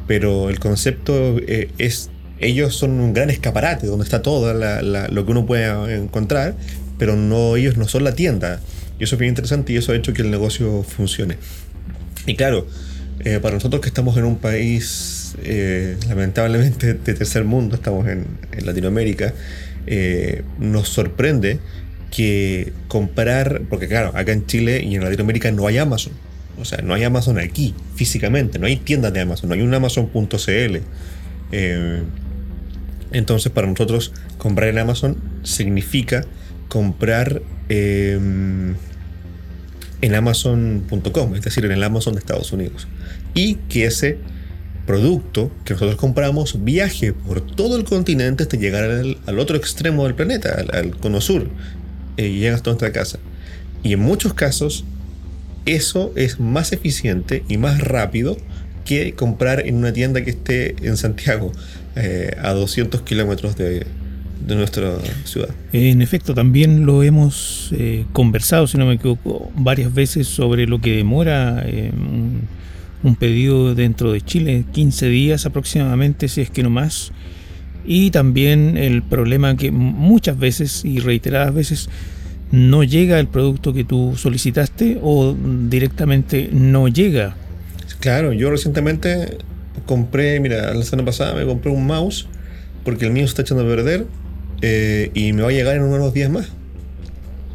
Pero 0.07 0.49
el 0.49 0.59
concepto 0.59 1.37
eh, 1.39 1.69
es, 1.77 2.09
ellos 2.39 2.75
son 2.75 2.99
un 2.99 3.13
gran 3.13 3.29
escaparate 3.29 3.87
donde 3.87 4.03
está 4.03 4.21
todo 4.21 4.53
lo 4.53 5.25
que 5.25 5.31
uno 5.31 5.45
puede 5.45 5.95
encontrar, 5.95 6.55
pero 7.01 7.15
no 7.15 7.55
ellos 7.55 7.77
no 7.77 7.87
son 7.87 8.03
la 8.03 8.13
tienda 8.13 8.59
y 8.99 9.05
eso 9.05 9.15
es 9.15 9.19
bien 9.19 9.31
interesante 9.31 9.73
y 9.73 9.77
eso 9.77 9.91
ha 9.91 9.95
hecho 9.95 10.13
que 10.13 10.21
el 10.21 10.29
negocio 10.29 10.83
funcione. 10.83 11.37
Y 12.27 12.35
claro, 12.35 12.67
eh, 13.21 13.39
para 13.41 13.55
nosotros 13.55 13.81
que 13.81 13.87
estamos 13.87 14.15
en 14.17 14.25
un 14.25 14.37
país 14.37 15.33
eh, 15.41 15.97
lamentablemente 16.07 16.93
de 16.93 17.13
tercer 17.15 17.43
mundo, 17.43 17.73
estamos 17.73 18.07
en, 18.07 18.27
Latinoamérica, 18.63 19.33
eh, 19.87 20.43
nos 20.59 20.89
sorprende 20.89 21.57
que 22.15 22.71
comprar, 22.87 23.63
porque 23.67 23.87
claro, 23.87 24.11
acá 24.13 24.31
en 24.31 24.45
Chile 24.45 24.83
y 24.85 24.93
en 24.93 25.03
Latinoamérica 25.03 25.51
no 25.51 25.65
hay 25.65 25.79
Amazon. 25.79 26.13
O 26.59 26.65
sea, 26.65 26.83
no 26.83 26.93
hay 26.93 27.03
Amazon 27.03 27.39
aquí, 27.39 27.73
físicamente, 27.95 28.59
no 28.59 28.67
hay 28.67 28.75
tiendas 28.75 29.11
de 29.11 29.21
Amazon, 29.21 29.49
no 29.49 29.55
hay 29.55 29.61
un 29.63 29.73
Amazon.cl. 29.73 30.77
entonces, 33.11 33.51
para 33.51 33.65
nosotros, 33.65 34.13
comprar 34.37 34.69
en 34.69 34.77
Amazon 34.77 35.17
significa 35.41 36.27
comprar 36.71 37.41
en 37.67 38.77
amazon.com, 40.15 41.35
es 41.35 41.41
decir, 41.41 41.65
en 41.65 41.73
el 41.73 41.83
Amazon 41.83 42.13
de 42.13 42.19
Estados 42.19 42.53
Unidos. 42.53 42.87
Y 43.33 43.55
que 43.55 43.83
ese 43.85 44.19
producto 44.85 45.51
que 45.65 45.73
nosotros 45.73 45.97
compramos 45.97 46.63
viaje 46.63 47.11
por 47.11 47.41
todo 47.41 47.75
el 47.75 47.83
continente 47.83 48.43
hasta 48.43 48.55
llegar 48.55 48.85
al, 48.85 49.39
otro 49.39 49.57
extremo 49.57 50.05
del 50.05 50.15
planeta, 50.15 50.63
al, 50.71 50.95
cono 50.95 51.19
sur, 51.19 51.49
eh, 52.15 52.27
y 52.27 52.39
llega 52.39 52.55
hasta 52.55 52.69
nuestra 52.69 52.93
casa. 52.93 53.19
Y 53.83 53.91
en 53.91 53.99
muchos 53.99 54.33
casos, 54.33 54.85
eso 55.65 56.13
es 56.15 56.39
más 56.39 56.71
eficiente 56.71 57.43
y 57.49 57.57
más 57.57 57.81
rápido 57.81 58.37
que 58.85 59.13
comprar 59.13 59.67
en 59.67 59.75
una 59.75 59.91
tienda 59.91 60.23
que 60.23 60.29
esté 60.29 60.75
en 60.87 60.95
Santiago, 60.95 61.51
eh, 61.97 62.33
a 62.41 62.53
200 62.53 63.01
kilómetros 63.01 63.57
de, 63.57 63.85
de 64.45 64.55
nuestra 64.55 64.93
ciudad. 65.23 65.49
En 65.71 66.01
efecto, 66.01 66.33
también 66.33 66.85
lo 66.85 67.03
hemos 67.03 67.69
eh, 67.73 68.05
conversado, 68.13 68.67
si 68.67 68.77
no 68.77 68.85
me 68.85 68.95
equivoco, 68.95 69.51
varias 69.55 69.93
veces 69.93 70.27
sobre 70.27 70.67
lo 70.67 70.79
que 70.79 70.95
demora 70.95 71.63
eh, 71.65 71.91
un, 73.03 73.15
pedido 73.15 73.75
dentro 73.75 74.11
de 74.11 74.21
Chile, 74.21 74.65
15 74.71 75.07
días 75.07 75.45
aproximadamente, 75.45 76.27
si 76.27 76.41
es 76.41 76.49
que 76.49 76.63
no 76.63 76.69
más. 76.69 77.11
Y 77.85 78.11
también 78.11 78.77
el 78.77 79.01
problema 79.01 79.57
que 79.57 79.71
muchas 79.71 80.37
veces 80.37 80.85
y 80.85 80.99
reiteradas 80.99 81.53
veces 81.53 81.89
no 82.51 82.83
llega 82.83 83.19
el 83.19 83.27
producto 83.27 83.73
que 83.73 83.83
tú 83.83 84.13
solicitaste 84.17 84.99
o 85.01 85.35
directamente 85.69 86.49
no 86.51 86.87
llega. 86.87 87.35
Claro, 87.99 88.33
yo 88.33 88.51
recientemente 88.51 89.37
compré, 89.85 90.39
mira, 90.39 90.73
la 90.73 90.83
semana 90.83 91.05
pasada 91.05 91.33
me 91.33 91.45
compré 91.45 91.71
un 91.71 91.85
mouse 91.87 92.27
porque 92.83 93.05
el 93.05 93.11
mío 93.11 93.25
está 93.25 93.41
echando 93.41 93.63
a 93.63 93.67
perder 93.67 94.05
eh, 94.61 95.11
y 95.13 95.33
me 95.33 95.43
va 95.43 95.49
a 95.49 95.51
llegar 95.51 95.75
en 95.75 95.83
unos 95.83 96.13
días 96.13 96.29
más. 96.29 96.49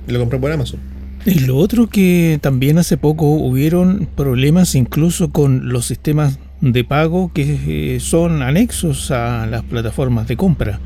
Lo 0.07 0.19
compré 0.19 0.39
por 0.39 0.53
Amazon. 0.53 0.81
Y 1.25 1.41
lo 1.41 1.57
otro 1.57 1.89
que 1.89 2.39
también 2.41 2.79
hace 2.79 2.97
poco 2.97 3.27
hubieron 3.27 4.09
problemas 4.15 4.77
incluso 4.77 5.33
con 5.33 5.73
los 5.73 5.87
sistemas 5.87 6.39
de 6.61 6.85
pago 6.85 7.33
que 7.35 7.97
eh, 7.97 8.01
son 8.01 8.43
anexos 8.43 9.11
a 9.11 9.47
las 9.47 9.65
plataformas 9.65 10.29
de 10.29 10.37
compra. 10.37 10.79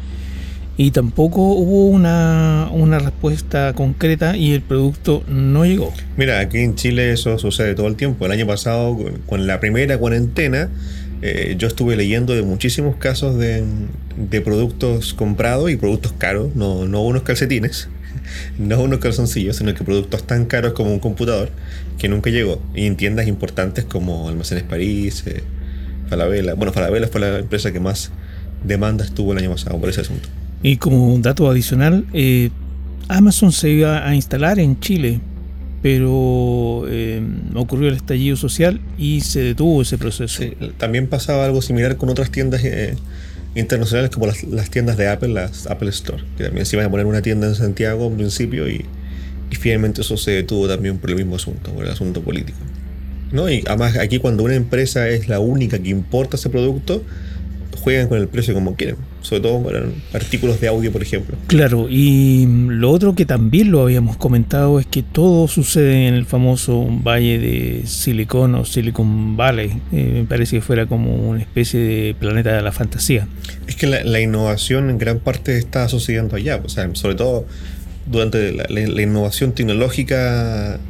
y 0.78 0.92
tampoco 0.92 1.42
hubo 1.42 1.88
una, 1.88 2.70
una, 2.72 2.98
respuesta 2.98 3.74
concreta 3.74 4.34
y 4.34 4.52
el 4.52 4.62
producto 4.62 5.22
no 5.28 5.66
llegó. 5.66 5.92
Mira, 6.16 6.40
aquí 6.40 6.58
en 6.58 6.74
Chile 6.74 7.12
eso 7.12 7.38
sucede 7.38 7.74
todo 7.74 7.86
el 7.86 7.96
tiempo. 7.96 8.24
El 8.24 8.32
año 8.32 8.46
pasado, 8.46 8.96
con 9.26 9.46
la 9.46 9.60
primera 9.60 9.98
cuarentena, 9.98 10.70
eh, 11.22 11.54
yo 11.58 11.68
estuve 11.68 11.96
leyendo 11.96 12.34
de 12.34 12.42
muchísimos 12.42 12.96
casos 12.96 13.38
de, 13.38 13.64
productos 14.42 15.12
comprados 15.14 15.70
y 15.70 15.76
productos 15.76 16.12
caros, 16.12 16.54
no, 16.54 16.86
no 16.86 17.02
unos 17.02 17.22
calcetines, 17.22 17.88
no 18.58 18.80
unos 18.82 19.00
calzoncillos, 19.00 19.56
sino 19.56 19.74
que 19.74 19.84
productos 19.84 20.26
tan 20.26 20.46
caros 20.46 20.72
como 20.72 20.92
un 20.92 20.98
computador 20.98 21.50
que 21.98 22.08
nunca 22.08 22.30
llegó. 22.30 22.62
Y 22.74 22.86
en 22.86 22.96
tiendas 22.96 23.28
importantes 23.28 23.84
como 23.84 24.28
Almacenes 24.28 24.64
París, 24.64 25.24
eh, 25.26 25.42
Falabella. 26.08 26.54
Bueno, 26.54 26.72
Falabella 26.72 27.08
fue 27.08 27.20
la 27.20 27.38
empresa 27.38 27.72
que 27.72 27.80
más 27.80 28.10
demanda 28.64 29.04
estuvo 29.04 29.32
el 29.32 29.38
año 29.38 29.50
pasado 29.50 29.78
por 29.78 29.88
ese 29.88 30.00
asunto. 30.00 30.28
Y 30.62 30.76
como 30.76 31.18
dato 31.18 31.50
adicional, 31.50 32.06
eh, 32.12 32.50
Amazon 33.08 33.52
se 33.52 33.70
iba 33.70 34.06
a 34.06 34.14
instalar 34.14 34.58
en 34.58 34.78
Chile, 34.80 35.20
pero 35.82 36.84
eh, 36.88 37.22
ocurrió 37.54 37.88
el 37.88 37.94
estallido 37.94 38.36
social 38.36 38.80
y 38.98 39.22
se 39.22 39.40
detuvo 39.40 39.82
ese 39.82 39.96
proceso. 39.96 40.42
también 40.76 41.06
pasaba 41.06 41.44
algo 41.44 41.62
similar 41.62 41.96
con 41.96 42.10
otras 42.10 42.30
tiendas 42.30 42.62
eh, 42.64 42.96
internacionales 43.54 44.10
como 44.10 44.26
las, 44.26 44.70
tiendas 44.70 44.96
de 44.96 45.08
Apple, 45.08 45.30
las 45.30 45.66
Apple 45.66 45.88
Store, 45.90 46.22
que 46.36 46.44
también 46.44 46.66
se 46.66 46.76
iban 46.76 46.86
a 46.86 46.90
poner 46.90 47.06
una 47.06 47.22
tienda 47.22 47.46
en 47.46 47.54
Santiago 47.54 48.06
en 48.06 48.16
principio 48.16 48.68
y, 48.68 48.84
y 49.50 49.56
finalmente 49.56 50.02
eso 50.02 50.16
se 50.16 50.32
detuvo 50.32 50.68
también 50.68 50.98
por 50.98 51.10
el 51.10 51.16
mismo 51.16 51.36
asunto, 51.36 51.72
por 51.72 51.84
el 51.84 51.90
asunto 51.90 52.22
político. 52.22 52.58
¿No? 53.32 53.48
Y 53.48 53.62
además 53.66 53.96
aquí 53.96 54.18
cuando 54.18 54.42
una 54.42 54.56
empresa 54.56 55.08
es 55.08 55.28
la 55.28 55.38
única 55.38 55.78
que 55.78 55.88
importa 55.88 56.36
ese 56.36 56.50
producto, 56.50 57.02
juegan 57.80 58.08
con 58.08 58.18
el 58.18 58.28
precio 58.28 58.52
como 58.54 58.74
quieren, 58.74 58.96
sobre 59.20 59.42
todo 59.42 59.62
para 59.62 59.84
artículos 60.12 60.60
de 60.60 60.68
audio, 60.68 60.92
por 60.92 61.02
ejemplo. 61.02 61.36
Claro, 61.46 61.88
y 61.88 62.46
lo 62.46 62.90
otro 62.90 63.14
que 63.14 63.26
también 63.26 63.70
lo 63.70 63.82
habíamos 63.82 64.16
comentado 64.16 64.80
es 64.80 64.86
que 64.86 65.02
todo 65.02 65.48
sucede 65.48 66.08
en 66.08 66.14
el 66.14 66.26
famoso 66.26 66.86
valle 67.02 67.38
de 67.38 67.82
Silicon 67.86 68.54
o 68.54 68.64
Silicon 68.64 69.36
Valley. 69.36 69.80
Eh, 69.92 70.10
me 70.14 70.24
parece 70.24 70.56
que 70.56 70.62
fuera 70.62 70.86
como 70.86 71.14
una 71.14 71.40
especie 71.40 71.80
de 71.80 72.14
planeta 72.14 72.54
de 72.54 72.62
la 72.62 72.72
fantasía. 72.72 73.28
Es 73.66 73.76
que 73.76 73.86
la, 73.86 74.20
innovación 74.20 74.90
en 74.90 74.98
gran 74.98 75.18
parte 75.18 75.56
está 75.56 75.88
sucediendo 75.88 76.36
allá, 76.36 76.60
o 76.62 76.68
sea, 76.68 76.88
sobre 76.94 77.14
todo 77.14 77.46
durante 78.06 78.52
la 78.52 79.02
innovación 79.02 79.52
tecnológica 79.52 80.80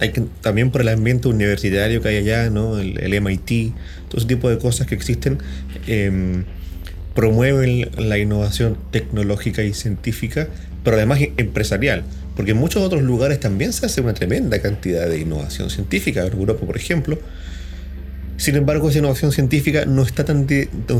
hay 0.00 0.12
que, 0.12 0.22
también 0.40 0.70
por 0.70 0.82
el 0.82 0.88
ambiente 0.88 1.28
universitario 1.28 2.02
que 2.02 2.08
hay 2.08 2.16
allá, 2.16 2.50
¿no? 2.50 2.78
el, 2.78 3.20
MIT, 3.20 3.74
todo 4.08 4.18
ese 4.18 4.26
tipo 4.26 4.50
de 4.50 4.58
cosas 4.58 4.86
que 4.86 4.94
existen, 4.94 5.38
em, 5.86 6.44
promueven 7.16 7.90
la 7.98 8.18
innovación 8.18 8.78
tecnológica 8.92 9.64
y 9.64 9.74
científica, 9.74 10.46
pero 10.84 10.96
además 10.96 11.18
empresarial, 11.36 12.04
porque 12.36 12.52
en 12.52 12.58
muchos 12.58 12.84
otros 12.84 13.02
lugares 13.02 13.40
también 13.40 13.72
se 13.72 13.86
hace 13.86 14.00
una 14.00 14.14
tremenda 14.14 14.60
cantidad 14.60 15.08
de 15.08 15.18
innovación 15.18 15.70
científica, 15.70 16.24
en 16.24 16.32
Europa 16.32 16.64
por 16.64 16.76
ejemplo, 16.76 17.18
sin 18.36 18.54
embargo, 18.54 18.90
esa 18.90 18.98
innovación 18.98 19.32
científica 19.32 19.86
no 19.86 20.02
está 20.02 20.24
tan, 20.24 20.46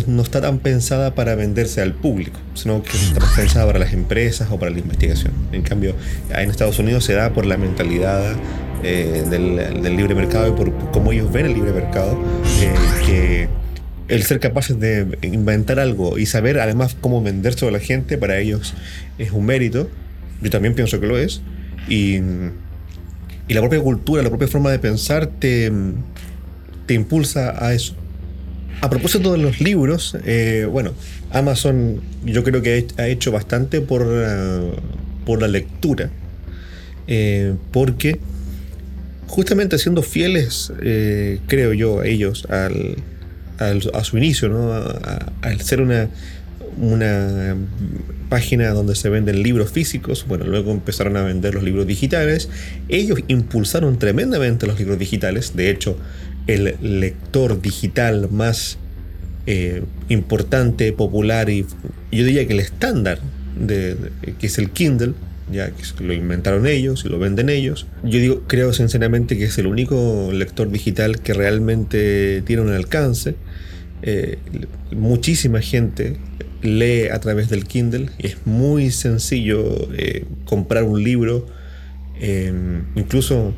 no 0.06 0.22
está 0.22 0.40
tan 0.40 0.58
pensada 0.58 1.14
para 1.14 1.34
venderse 1.34 1.82
al 1.82 1.92
público, 1.92 2.40
sino 2.54 2.82
que 2.82 2.96
está 2.96 3.20
pensada 3.36 3.66
para 3.66 3.78
las 3.78 3.92
empresas 3.92 4.48
o 4.50 4.58
para 4.58 4.70
la 4.70 4.78
investigación. 4.78 5.32
En 5.52 5.60
cambio, 5.60 5.94
en 6.30 6.50
Estados 6.50 6.78
Unidos 6.78 7.04
se 7.04 7.12
da 7.12 7.34
por 7.34 7.44
la 7.44 7.58
mentalidad 7.58 8.34
eh, 8.82 9.24
del, 9.28 9.96
libre 9.96 10.14
mercado 10.14 10.48
y 10.48 10.52
por, 10.52 10.72
cómo 10.92 11.12
ellos 11.12 11.30
ven 11.30 11.46
el 11.46 11.52
libre 11.52 11.72
mercado, 11.72 12.18
eh, 12.60 12.72
que 13.04 13.48
el 14.08 14.22
ser 14.22 14.40
capaces 14.40 14.78
de 14.78 15.18
inventar 15.22 15.80
algo 15.80 16.18
y 16.18 16.26
saber 16.26 16.60
además 16.60 16.96
cómo 17.00 17.22
venderse 17.22 17.66
a 17.66 17.70
la 17.70 17.80
gente, 17.80 18.18
para 18.18 18.38
ellos 18.38 18.74
es 19.18 19.32
un 19.32 19.46
mérito. 19.46 19.90
Yo 20.42 20.50
también 20.50 20.74
pienso 20.74 21.00
que 21.00 21.06
lo 21.06 21.18
es. 21.18 21.40
Y, 21.88 22.16
y 23.48 23.54
la 23.54 23.60
propia 23.60 23.80
cultura, 23.80 24.22
la 24.22 24.28
propia 24.28 24.48
forma 24.48 24.70
de 24.70 24.78
pensar 24.78 25.26
te 25.26 25.70
te 26.86 26.94
impulsa 26.94 27.64
a 27.64 27.74
eso. 27.74 27.94
A 28.80 28.90
propósito 28.90 29.32
de 29.32 29.38
los 29.38 29.60
libros, 29.60 30.16
eh, 30.24 30.66
bueno, 30.70 30.92
Amazon 31.30 32.00
yo 32.24 32.44
creo 32.44 32.62
que 32.62 32.86
ha 32.98 33.08
hecho 33.08 33.32
bastante 33.32 33.80
por, 33.80 34.06
eh, 34.06 34.70
por 35.24 35.40
la 35.40 35.48
lectura, 35.48 36.10
eh, 37.06 37.54
porque 37.72 38.20
justamente 39.26 39.78
siendo 39.78 40.02
fieles, 40.02 40.72
creo 41.46 41.72
yo, 41.72 42.00
a 42.00 42.06
ellos, 42.06 42.46
al, 42.48 42.96
a 43.58 44.04
su 44.04 44.18
inicio, 44.18 44.48
¿no? 44.48 44.72
al 44.72 45.60
ser 45.60 45.80
una, 45.80 46.08
una 46.78 47.56
página 48.28 48.70
donde 48.70 48.94
se 48.94 49.08
venden 49.08 49.42
libros 49.42 49.70
físicos, 49.70 50.26
bueno, 50.26 50.44
luego 50.46 50.72
empezaron 50.72 51.16
a 51.16 51.22
vender 51.22 51.54
los 51.54 51.62
libros 51.62 51.86
digitales, 51.86 52.48
ellos 52.88 53.20
impulsaron 53.28 53.98
tremendamente 53.98 54.66
los 54.66 54.78
libros 54.78 54.98
digitales, 54.98 55.56
de 55.56 55.70
hecho, 55.70 55.96
el 56.46 56.76
lector 56.80 57.60
digital 57.60 58.28
más 58.30 58.78
eh, 59.46 59.82
importante, 60.08 60.92
popular 60.92 61.50
y 61.50 61.66
yo 62.12 62.24
diría 62.24 62.46
que 62.46 62.52
el 62.52 62.60
estándar 62.60 63.18
que 63.66 64.46
es 64.46 64.58
el 64.58 64.70
Kindle, 64.70 65.14
ya 65.50 65.70
que 65.70 65.82
lo 66.04 66.12
inventaron 66.12 66.66
ellos 66.66 67.04
y 67.04 67.08
lo 67.08 67.18
venden 67.18 67.48
ellos. 67.48 67.86
Yo 68.02 68.18
digo, 68.18 68.42
creo 68.46 68.72
sinceramente 68.72 69.38
que 69.38 69.44
es 69.44 69.58
el 69.58 69.66
único 69.66 70.30
lector 70.32 70.70
digital 70.70 71.20
que 71.20 71.34
realmente 71.34 72.42
tiene 72.42 72.62
un 72.62 72.72
alcance. 72.72 73.36
Eh, 74.02 74.38
muchísima 74.92 75.60
gente 75.60 76.16
lee 76.62 77.08
a 77.08 77.18
través 77.20 77.48
del 77.48 77.64
Kindle 77.64 78.10
es 78.18 78.38
muy 78.44 78.90
sencillo 78.90 79.88
eh, 79.94 80.24
comprar 80.44 80.84
un 80.84 81.02
libro. 81.02 81.46
incluso 82.94 83.54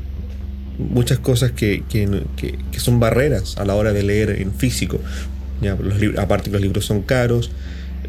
muchas 0.78 1.18
cosas 1.18 1.52
que, 1.52 1.82
son 2.76 3.00
barreras 3.00 3.58
a 3.58 3.64
la 3.64 3.74
hora 3.74 3.92
de 3.92 4.02
leer 4.02 4.30
en 4.30 4.52
físico. 4.52 5.00
Ya, 5.60 5.74
los 5.74 6.18
aparte 6.18 6.50
que 6.50 6.52
los 6.52 6.62
libros 6.62 6.84
son 6.84 7.02
caros, 7.02 7.50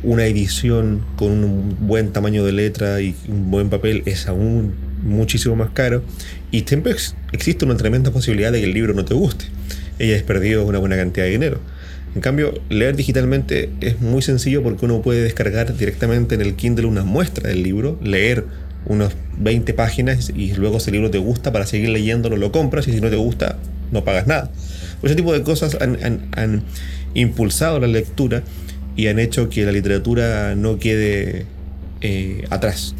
una 0.03 0.25
edición 0.25 1.05
con 1.15 1.31
un 1.31 1.77
buen 1.87 2.11
tamaño 2.11 2.45
de 2.45 2.51
letra 2.51 3.01
y 3.01 3.15
un 3.27 3.51
buen 3.51 3.69
papel 3.69 4.03
es 4.05 4.27
aún 4.27 4.73
muchísimo 5.03 5.55
más 5.55 5.69
caro. 5.71 6.03
Y 6.51 6.61
siempre 6.61 6.95
existe 7.31 7.65
una 7.65 7.77
tremenda 7.77 8.11
posibilidad 8.11 8.51
de 8.51 8.59
que 8.59 8.65
el 8.65 8.73
libro 8.73 8.93
no 8.93 9.05
te 9.05 9.13
guste. 9.13 9.45
Ella 9.99 10.15
has 10.15 10.23
perdido 10.23 10.65
una 10.65 10.79
buena 10.79 10.95
cantidad 10.95 11.25
de 11.25 11.31
dinero. 11.31 11.59
En 12.15 12.21
cambio, 12.21 12.53
leer 12.69 12.95
digitalmente 12.95 13.69
es 13.81 14.01
muy 14.01 14.21
sencillo 14.21 14.63
porque 14.63 14.85
uno 14.85 15.01
puede 15.01 15.21
descargar 15.21 15.75
directamente 15.77 16.35
en 16.35 16.41
el 16.41 16.55
Kindle 16.55 16.87
una 16.87 17.03
muestra 17.03 17.49
del 17.49 17.61
libro, 17.61 17.99
leer 18.01 18.45
unas 18.85 19.13
20 19.37 19.73
páginas 19.73 20.31
y 20.35 20.53
luego 20.53 20.79
si 20.79 20.89
el 20.89 20.95
libro 20.95 21.11
te 21.11 21.19
gusta, 21.19 21.51
para 21.51 21.67
seguir 21.67 21.89
leyéndolo 21.89 22.37
lo 22.37 22.51
compras 22.51 22.87
y 22.87 22.93
si 22.93 23.01
no 23.01 23.09
te 23.09 23.15
gusta, 23.15 23.57
no 23.91 24.03
pagas 24.03 24.25
nada. 24.25 24.51
Ese 25.03 25.15
tipo 25.15 25.33
de 25.33 25.43
cosas 25.43 25.77
han, 25.79 26.63
impulsado 27.15 27.79
la 27.79 27.87
lectura 27.87 28.43
y 28.99 29.07
han 29.07 29.17
hecho 29.17 29.47
que 29.47 29.63
la 29.63 29.71
literatura 29.71 30.55
no 30.55 30.77
quede 30.77 31.45
eh, 32.01 32.43
atrás. 32.49 32.95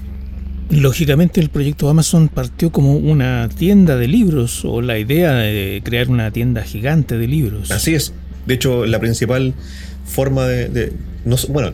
Lógicamente 0.70 1.42
el 1.42 1.50
proyecto 1.50 1.90
Amazon 1.90 2.30
partió 2.30 2.72
como 2.72 2.96
una 2.96 3.50
tienda 3.50 3.98
de 3.98 4.08
libros 4.08 4.64
o 4.64 4.82
la 4.82 4.98
idea 4.98 5.34
de 5.34 5.82
crear 5.84 6.08
una 6.08 6.32
tienda 6.32 6.64
gigante 6.64 7.18
de 7.18 7.28
libros. 7.28 7.70
Así 7.72 7.96
es. 7.96 8.14
De 8.46 8.54
hecho, 8.54 8.86
la 8.86 9.00
principal 9.02 9.54
forma 10.06 10.48
de... 10.48 10.94
no, 11.26 11.36
bueno, 11.50 11.74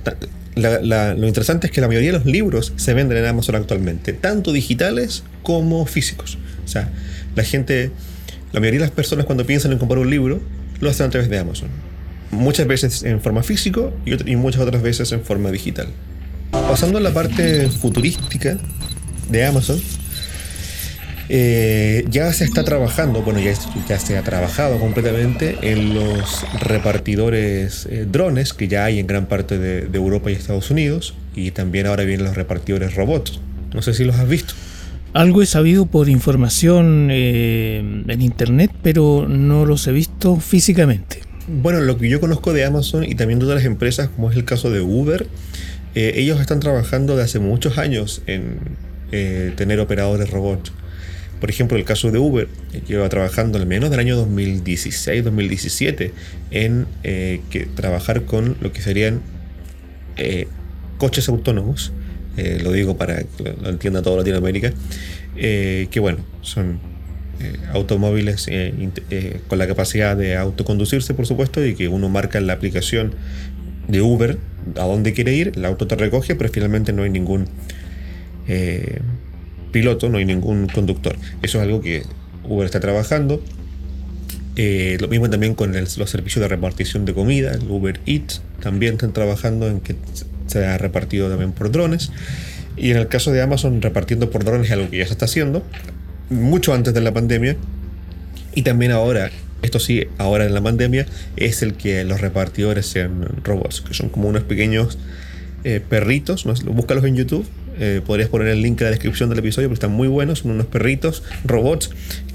lo 0.56 1.28
interesante 1.28 1.68
es 1.68 1.72
que 1.72 1.82
la 1.82 1.88
mayoría 1.88 2.12
de 2.12 2.18
los 2.18 2.26
libros 2.26 2.74
se 2.78 2.96
venden 2.96 3.20
en 3.20 3.26
Amazon 3.26 3.54
actualmente, 3.58 4.12
tanto 4.12 4.54
digitales 4.54 5.24
como 5.44 5.86
físicos. 5.86 6.40
O 6.66 6.68
sea, 6.68 6.90
la 7.36 7.44
gente, 7.44 7.92
la 8.54 8.60
mayoría 8.60 8.80
de 8.80 8.86
las 8.88 8.96
personas 8.96 9.26
cuando 9.26 9.46
piensan 9.46 9.72
en 9.72 9.78
comprar 9.78 10.00
un 10.00 10.10
libro, 10.10 10.42
lo 10.80 10.90
hacen 10.90 11.06
a 11.06 11.10
través 11.12 11.30
de 11.30 11.38
Amazon. 11.38 11.70
Muchas 12.32 12.68
veces 12.68 13.04
en 13.04 13.22
forma 13.22 13.44
físico 13.44 13.94
y, 14.06 14.36
muchas 14.36 14.62
otras 14.62 14.82
veces 14.82 15.12
en 15.12 15.22
forma 15.22 15.52
digital. 15.52 15.88
Pasando 16.52 16.98
a 16.98 17.02
la 17.02 17.14
parte 17.14 17.70
futurística 17.70 18.58
de 19.30 19.46
Amazon, 19.46 19.80
eh, 21.28 22.06
ya 22.10 22.32
se 22.34 22.44
está 22.44 22.64
trabajando, 22.64 23.24
bueno, 23.24 23.40
ya, 23.40 23.54
ya, 23.90 24.00
se 24.00 24.18
ha 24.18 24.22
trabajado 24.22 24.80
completamente 24.80 25.58
en 25.62 25.96
los 25.96 26.46
repartidores 26.62 27.88
eh, 27.90 28.06
drones 28.10 28.54
que 28.54 28.68
ya 28.68 28.86
hay 28.86 29.00
en 29.00 29.08
gran 29.08 29.26
parte 29.26 29.58
de, 29.58 29.98
Europa 29.98 30.30
y 30.30 30.34
Estados 30.34 30.70
Unidos, 30.70 31.16
y 31.36 31.52
también 31.52 31.88
ahora 31.88 32.04
vienen 32.04 32.26
los 32.28 32.36
repartidores 32.36 32.96
robots. 32.96 33.40
No 33.74 33.82
sé 33.82 33.94
si 33.94 34.04
los 34.04 34.16
has 34.18 34.30
visto. 34.30 34.54
Algo 35.14 35.42
he 35.42 35.46
sabido 35.46 35.86
por 35.86 36.10
información 36.10 37.08
eh, 37.10 37.80
en 38.08 38.22
internet, 38.22 38.72
pero 38.84 39.28
no 39.28 39.66
los 39.66 39.88
he 39.88 39.92
visto 39.92 40.36
físicamente. 40.38 41.25
Bueno, 41.48 41.80
lo 41.82 41.98
que 41.98 42.10
yo 42.10 42.20
conozco 42.20 42.54
de 42.54 42.66
Amazon 42.66 43.04
y 43.04 43.16
también 43.16 43.40
de 43.40 43.46
otras 43.46 43.66
empresas, 43.66 44.10
como 44.10 44.32
es 44.32 44.38
el 44.38 44.46
caso 44.46 44.72
de 44.72 44.82
Uber, 44.82 45.28
ellos 45.94 46.42
están 46.42 46.60
trabajando 46.60 47.16
de 47.16 47.24
hace 47.24 47.40
muchos 47.40 47.78
años 47.78 48.22
en 48.26 48.58
tener 49.56 49.80
operadores 49.80 50.30
robots. 50.30 50.74
Por 51.40 51.50
ejemplo, 51.50 51.78
el 51.78 51.84
caso 51.84 52.12
de 52.12 52.20
Uber 52.20 52.48
lleva 52.88 53.08
trabajando 53.10 53.58
al 53.58 53.66
menos 53.66 53.90
del 53.92 54.00
año 54.00 54.26
2016-2017 54.26 56.12
en 56.52 56.88
eh, 57.04 57.42
que 57.50 57.66
trabajar 57.66 58.24
con 58.24 58.58
lo 58.62 58.72
que 58.72 58.82
serían 58.82 59.22
eh, 60.18 60.48
coches 60.98 61.28
autónomos, 61.28 61.92
eh, 62.38 62.60
lo 62.64 62.72
digo 62.72 62.98
para 62.98 63.24
que 63.24 63.56
lo 63.62 63.70
entienda 63.70 64.02
toda 64.02 64.18
Latinoamérica, 64.18 64.74
eh, 65.36 65.88
que 65.92 66.00
bueno, 66.00 66.20
son 66.42 66.80
eh, 67.40 67.58
automóviles 67.74 68.50
con 69.48 69.58
la 69.58 69.68
capacidad 69.68 70.16
de 70.16 70.36
autoconducirse, 70.36 71.14
por 71.14 71.26
supuesto, 71.26 71.66
y 71.66 71.76
que 71.76 71.88
uno 71.88 72.10
marca 72.10 72.38
en 72.38 72.48
la 72.48 72.54
aplicación 72.54 73.14
de 73.88 74.02
Uber 74.02 74.38
a 74.78 74.86
dónde 74.86 75.14
quiere 75.14 75.34
ir, 75.34 75.52
el 75.56 75.66
auto 75.66 75.88
te 75.88 75.96
recoge, 75.96 76.36
pero 76.36 76.50
finalmente 76.52 76.92
no 76.92 77.04
hay 77.04 77.10
ningún 77.10 77.48
piloto, 79.72 80.10
no 80.10 80.18
hay 80.18 80.26
ningún 80.26 80.68
conductor. 80.68 81.16
Eso 81.42 81.58
es 81.60 81.64
algo 81.64 81.82
que 81.82 82.04
Uber 82.48 82.66
está 82.66 82.80
trabajando. 82.80 83.44
lo 84.56 85.08
mismo 85.08 85.30
también 85.30 85.56
con 85.56 85.74
los 85.74 86.10
servicios 86.10 86.42
de 86.42 86.48
repartición 86.48 87.06
de 87.06 87.14
comida, 87.14 87.52
el 87.52 87.70
Uber 87.70 88.00
Eats, 88.06 88.42
también 88.62 88.94
están 88.94 89.14
trabajando 89.14 89.68
en 89.68 89.82
que 89.82 89.96
se 90.48 90.66
ha 90.66 90.78
repartido 90.78 91.30
también 91.30 91.52
por 91.52 91.72
drones. 91.72 92.12
Y 92.78 92.92
en 92.92 92.98
el 92.98 93.08
caso 93.08 93.32
de 93.32 93.42
Amazon, 93.42 93.82
repartiendo 93.82 94.30
por 94.30 94.44
drones 94.44 94.68
es 94.68 94.74
algo 94.74 94.90
que 94.90 94.98
ya 94.98 95.06
se 95.06 95.14
está 95.14 95.26
haciendo, 95.26 95.64
mucho 96.30 96.74
antes 96.74 96.94
de 96.94 97.02
la 97.02 97.14
pandemia. 97.14 97.56
Y 98.54 98.62
también 98.62 98.92
ahora, 98.92 99.32
esto 99.62 99.80
sí, 99.80 100.06
ahora 100.18 100.46
en 100.46 100.54
la 100.54 100.62
pandemia, 100.62 101.06
es 101.36 101.62
el 101.62 101.74
que 101.74 102.04
los 102.04 102.22
repartidores 102.22 102.86
sean 102.86 103.26
robots, 103.44 103.82
que 103.82 103.94
son 103.94 104.10
como 104.10 104.30
unos 104.30 104.44
pequeños 104.44 104.98
eh, 105.64 105.82
perritos. 105.88 106.46
Búscalos 106.66 107.04
en 107.06 107.16
YouTube. 107.16 107.46
Eh, 107.78 108.02
podrías 108.06 108.30
poner 108.30 108.48
el 108.48 108.62
link 108.62 108.80
en 108.80 108.86
la 108.86 108.92
descripción 108.92 109.30
del 109.30 109.40
episodio 109.40 109.68
porque 109.68 109.76
están 109.76 109.92
muy 109.92 110.08
buenos. 110.08 110.40
Son 110.40 110.52
unos 110.52 110.68
perritos, 110.68 111.24
robots, 111.44 111.90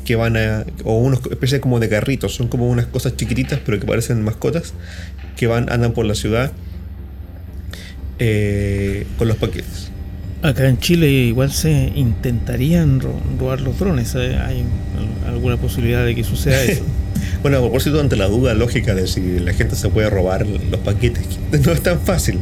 que 0.05 0.17
van 0.17 0.37
a. 0.37 0.67
o 0.85 0.99
unos 0.99 1.21
especie 1.31 1.61
como 1.61 1.81
de 1.81 1.89
carritos. 1.89 2.35
Son 2.35 2.49
como 2.49 2.69
unas 2.69 2.87
cosas 2.87 3.17
chiquititas, 3.17 3.61
pero 3.65 3.81
que 3.81 3.87
parecen 3.87 4.23
mascotas, 4.23 4.75
que 5.37 5.47
van, 5.47 5.71
andan 5.73 5.93
por 5.93 6.05
la 6.05 6.15
ciudad 6.15 6.53
eh, 8.19 9.07
con 9.17 9.29
los 9.29 9.37
paquetes. 9.39 9.91
Acá 10.43 10.69
en 10.69 10.79
Chile 10.79 11.11
igual 11.11 11.53
se 11.53 11.93
intentarían 11.95 13.01
robar 13.01 13.61
los 13.61 13.79
drones. 13.79 14.15
¿eh? 14.15 14.37
¿Hay 14.39 14.65
alguna 15.27 15.57
posibilidad 15.59 16.05
de 16.05 16.15
que 16.15 16.25
suceda 16.25 16.63
eso? 16.65 16.83
bueno, 17.43 17.59
a 17.59 17.61
propósito, 17.61 18.01
ante 18.01 18.17
la 18.17 18.27
duda 18.27 18.55
lógica 18.55 18.95
de 18.95 19.07
si 19.07 19.39
la 19.39 19.53
gente 19.53 19.77
se 19.77 19.89
puede 19.89 20.09
robar 20.11 20.47
los 20.47 20.81
paquetes, 20.81 21.25
no 21.65 21.73
es 21.73 21.83
tan 21.83 22.01
fácil, 22.01 22.39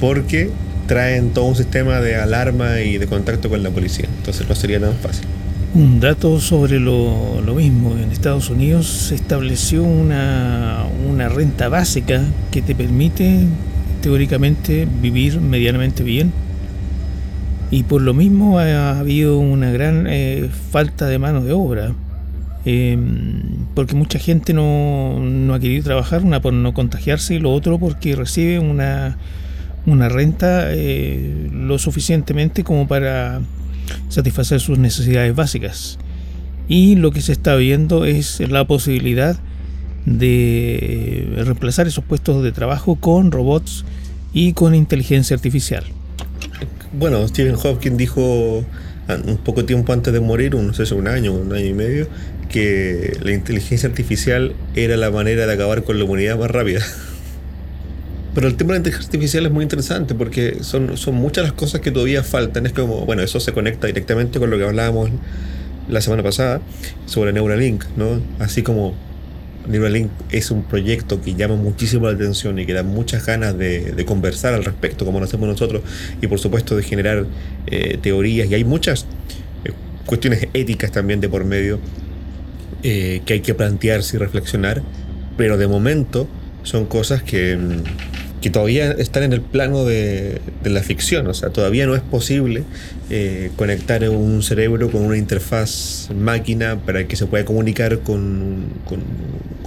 porque 0.00 0.50
traen 0.86 1.30
todo 1.30 1.44
un 1.46 1.56
sistema 1.56 2.00
de 2.00 2.16
alarma 2.16 2.80
y 2.80 2.98
de 2.98 3.06
contacto 3.06 3.48
con 3.48 3.62
la 3.62 3.70
policía. 3.70 4.06
Entonces 4.18 4.48
no 4.48 4.54
sería 4.54 4.80
tan 4.80 4.94
fácil. 4.94 5.26
Un 5.74 6.00
dato 6.00 6.38
sobre 6.38 6.78
lo, 6.78 7.40
lo, 7.40 7.54
mismo. 7.54 7.96
En 7.96 8.12
Estados 8.12 8.50
Unidos 8.50 8.86
se 8.86 9.14
estableció 9.14 9.82
una, 9.82 10.84
una 11.08 11.30
renta 11.30 11.70
básica 11.70 12.22
que 12.50 12.60
te 12.60 12.74
permite 12.74 13.46
teóricamente 14.02 14.86
vivir 15.00 15.40
medianamente 15.40 16.02
bien. 16.02 16.32
Y 17.72 17.84
por 17.84 18.02
lo 18.02 18.12
mismo 18.12 18.58
ha 18.58 18.98
habido 18.98 19.38
una 19.38 19.70
gran 19.70 20.06
eh, 20.06 20.50
falta 20.70 21.06
de 21.06 21.18
mano 21.18 21.42
de 21.42 21.52
obra. 21.52 21.94
Em, 22.66 23.64
porque 23.74 23.94
mucha 23.94 24.18
gente 24.18 24.52
no, 24.52 25.18
no, 25.18 25.54
ha 25.54 25.58
querido 25.58 25.82
trabajar, 25.82 26.22
una 26.22 26.42
por 26.42 26.52
no 26.52 26.74
contagiarse 26.74 27.34
y 27.34 27.38
lo 27.38 27.50
otro 27.50 27.78
porque 27.78 28.14
recibe 28.14 28.58
una, 28.58 29.16
una 29.86 30.10
renta 30.10 30.66
eh, 30.68 31.48
lo 31.50 31.78
suficientemente 31.78 32.62
como 32.62 32.86
para 32.86 33.40
satisfacer 34.10 34.60
sus 34.60 34.78
necesidades 34.78 35.34
básicas. 35.34 35.98
Y 36.68 36.96
lo 36.96 37.10
que 37.10 37.22
se 37.22 37.32
está 37.32 37.56
viendo 37.56 38.04
es 38.04 38.38
la 38.50 38.66
posibilidad 38.66 39.38
de 40.04 41.26
reemplazar 41.38 41.86
esos 41.86 42.04
puestos 42.04 42.44
de 42.44 42.52
trabajo 42.52 42.96
con 42.96 43.32
robots 43.32 43.86
y 44.34 44.52
con 44.52 44.74
inteligencia 44.74 45.34
artificial. 45.34 45.84
Bueno, 46.94 47.26
Stephen 47.26 47.56
Hawking 47.56 47.96
dijo 47.96 48.66
ah, 49.08 49.16
un 49.26 49.38
poco 49.38 49.64
tiempo 49.64 49.94
antes 49.94 50.12
de 50.12 50.20
morir, 50.20 50.54
no 50.54 50.74
sé 50.74 50.94
un 50.94 51.08
año, 51.08 51.32
un 51.32 51.50
año 51.52 51.64
y 51.64 51.72
medio, 51.72 52.06
que 52.50 53.16
la 53.22 53.32
inteligencia 53.32 53.88
artificial 53.88 54.54
era 54.74 54.98
la 54.98 55.10
manera 55.10 55.46
de 55.46 55.54
acabar 55.54 55.84
con 55.84 55.98
la 55.98 56.04
humanidad 56.04 56.38
más 56.38 56.50
rápida. 56.50 56.82
Pero 58.34 58.46
el 58.46 58.56
tema 58.56 58.68
de 58.68 58.74
la 58.74 58.76
inteligencia 58.78 59.08
artificial 59.08 59.46
es 59.46 59.52
muy 59.52 59.62
interesante 59.62 60.14
porque 60.14 60.58
son, 60.60 60.98
son 60.98 61.14
muchas 61.14 61.44
las 61.44 61.52
cosas 61.54 61.80
que 61.80 61.90
todavía 61.90 62.22
faltan. 62.22 62.66
Es 62.66 62.74
como, 62.74 63.06
bueno, 63.06 63.22
eso 63.22 63.40
se 63.40 63.52
conecta 63.52 63.86
directamente 63.86 64.38
con 64.38 64.50
lo 64.50 64.58
que 64.58 64.64
hablábamos 64.64 65.10
la 65.88 66.02
semana 66.02 66.22
pasada 66.22 66.60
sobre 67.06 67.32
Neuralink, 67.32 67.84
¿no? 67.96 68.20
Así 68.38 68.62
como 68.62 68.94
Neuralink 69.66 70.10
es 70.30 70.50
un 70.50 70.64
proyecto 70.64 71.20
que 71.20 71.34
llama 71.34 71.56
muchísimo 71.56 72.06
la 72.06 72.14
atención 72.14 72.58
y 72.58 72.66
que 72.66 72.72
da 72.72 72.82
muchas 72.82 73.24
ganas 73.26 73.56
de, 73.56 74.04
conversar 74.06 74.54
al 74.54 74.64
respecto, 74.64 75.04
como 75.04 75.18
lo 75.18 75.24
hacemos 75.24 75.48
nosotros, 75.48 75.82
y 76.20 76.26
por 76.26 76.38
supuesto 76.38 76.76
de 76.76 76.82
generar 76.82 77.26
eh, 77.66 77.98
teorías. 78.02 78.50
Y 78.50 78.54
hay 78.54 78.64
muchas 78.64 79.06
eh, 79.64 79.72
cuestiones 80.06 80.48
éticas 80.52 80.90
también 80.90 81.20
de 81.20 81.28
por 81.28 81.44
medio 81.44 81.78
eh, 82.82 83.22
que 83.24 83.34
hay 83.34 83.40
que 83.40 83.54
plantearse 83.54 84.16
y 84.16 84.18
reflexionar, 84.18 84.82
pero 85.36 85.56
de 85.56 85.68
momento 85.68 86.26
son 86.64 86.86
cosas 86.86 87.22
que 87.22 87.56
mm, 87.56 87.82
que 88.42 88.50
todavía 88.50 88.90
están 88.90 89.22
en 89.22 89.32
el 89.32 89.40
plano 89.40 89.84
de, 89.84 90.40
la 90.64 90.82
ficción, 90.82 91.28
o 91.28 91.32
sea, 91.32 91.50
todavía 91.50 91.86
no 91.86 91.94
es 91.94 92.02
posible 92.02 92.64
eh, 93.08 93.52
conectar 93.56 94.06
un 94.10 94.42
cerebro 94.42 94.90
con 94.90 95.02
una 95.02 95.16
interfaz 95.16 96.08
máquina 96.14 96.76
para 96.84 97.06
que 97.06 97.14
se 97.14 97.26
pueda 97.26 97.44
comunicar 97.44 98.00
con, 98.00 98.64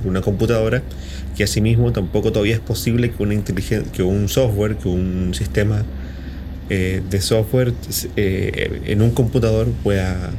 una 0.04 0.22
computadora, 0.22 0.84
que 1.36 1.46
asimismo 1.46 1.92
tampoco 1.94 2.32
todavía 2.32 2.54
es 2.54 2.60
posible 2.60 3.12
que, 3.12 3.24
una 3.24 3.42
que 3.94 4.04
un 4.04 4.28
software, 4.28 4.76
que 4.76 4.90
un 4.90 5.34
sistema 5.34 5.84
eh, 6.70 7.02
de 7.10 7.22
software 7.22 7.74
eh, 8.18 8.82
en 8.86 9.02
un 9.02 9.12
computador 9.12 9.68
pueda 9.84 10.32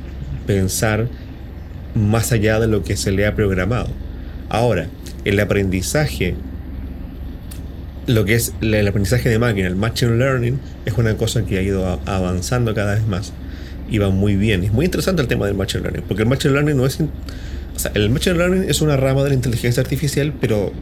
pensar 0.46 1.08
más 1.94 2.32
allá 2.32 2.60
de 2.60 2.68
lo 2.68 2.84
que 2.84 2.96
se 2.96 3.12
le 3.12 3.26
ha 3.26 3.34
programado. 3.34 3.88
Ahora, 4.50 4.88
el 5.24 5.40
aprendizaje 5.40 6.34
lo 8.06 8.24
que 8.24 8.34
es 8.34 8.52
el 8.60 8.86
aprendizaje 8.86 9.28
de 9.28 9.38
máquina, 9.38 9.66
el 9.66 9.76
machine 9.76 10.16
learning, 10.16 10.58
es 10.84 10.94
una 10.96 11.16
cosa 11.16 11.44
que 11.44 11.58
ha 11.58 11.62
ido 11.62 12.00
avanzando 12.06 12.74
cada 12.74 12.94
vez 12.94 13.06
más 13.06 13.32
y 13.88 13.98
va 13.98 14.10
muy 14.10 14.36
bien. 14.36 14.64
Es 14.64 14.72
muy 14.72 14.84
interesante 14.84 15.22
el 15.22 15.28
tema 15.28 15.46
del 15.46 15.54
machine 15.54 15.82
learning, 15.82 16.04
porque 16.06 16.22
el 16.22 16.28
machine 16.28 16.54
learning 16.54 16.76
no 16.76 16.86
es... 16.86 16.98
O 17.00 17.78
sea, 17.78 17.90
el 17.94 18.08
machine 18.08 18.36
learning 18.36 18.64
es 18.68 18.80
una 18.80 18.96
rama 18.96 19.22
de 19.22 19.30
la 19.30 19.34
inteligencia 19.34 19.82
artificial, 19.82 20.32
pero 20.40 20.72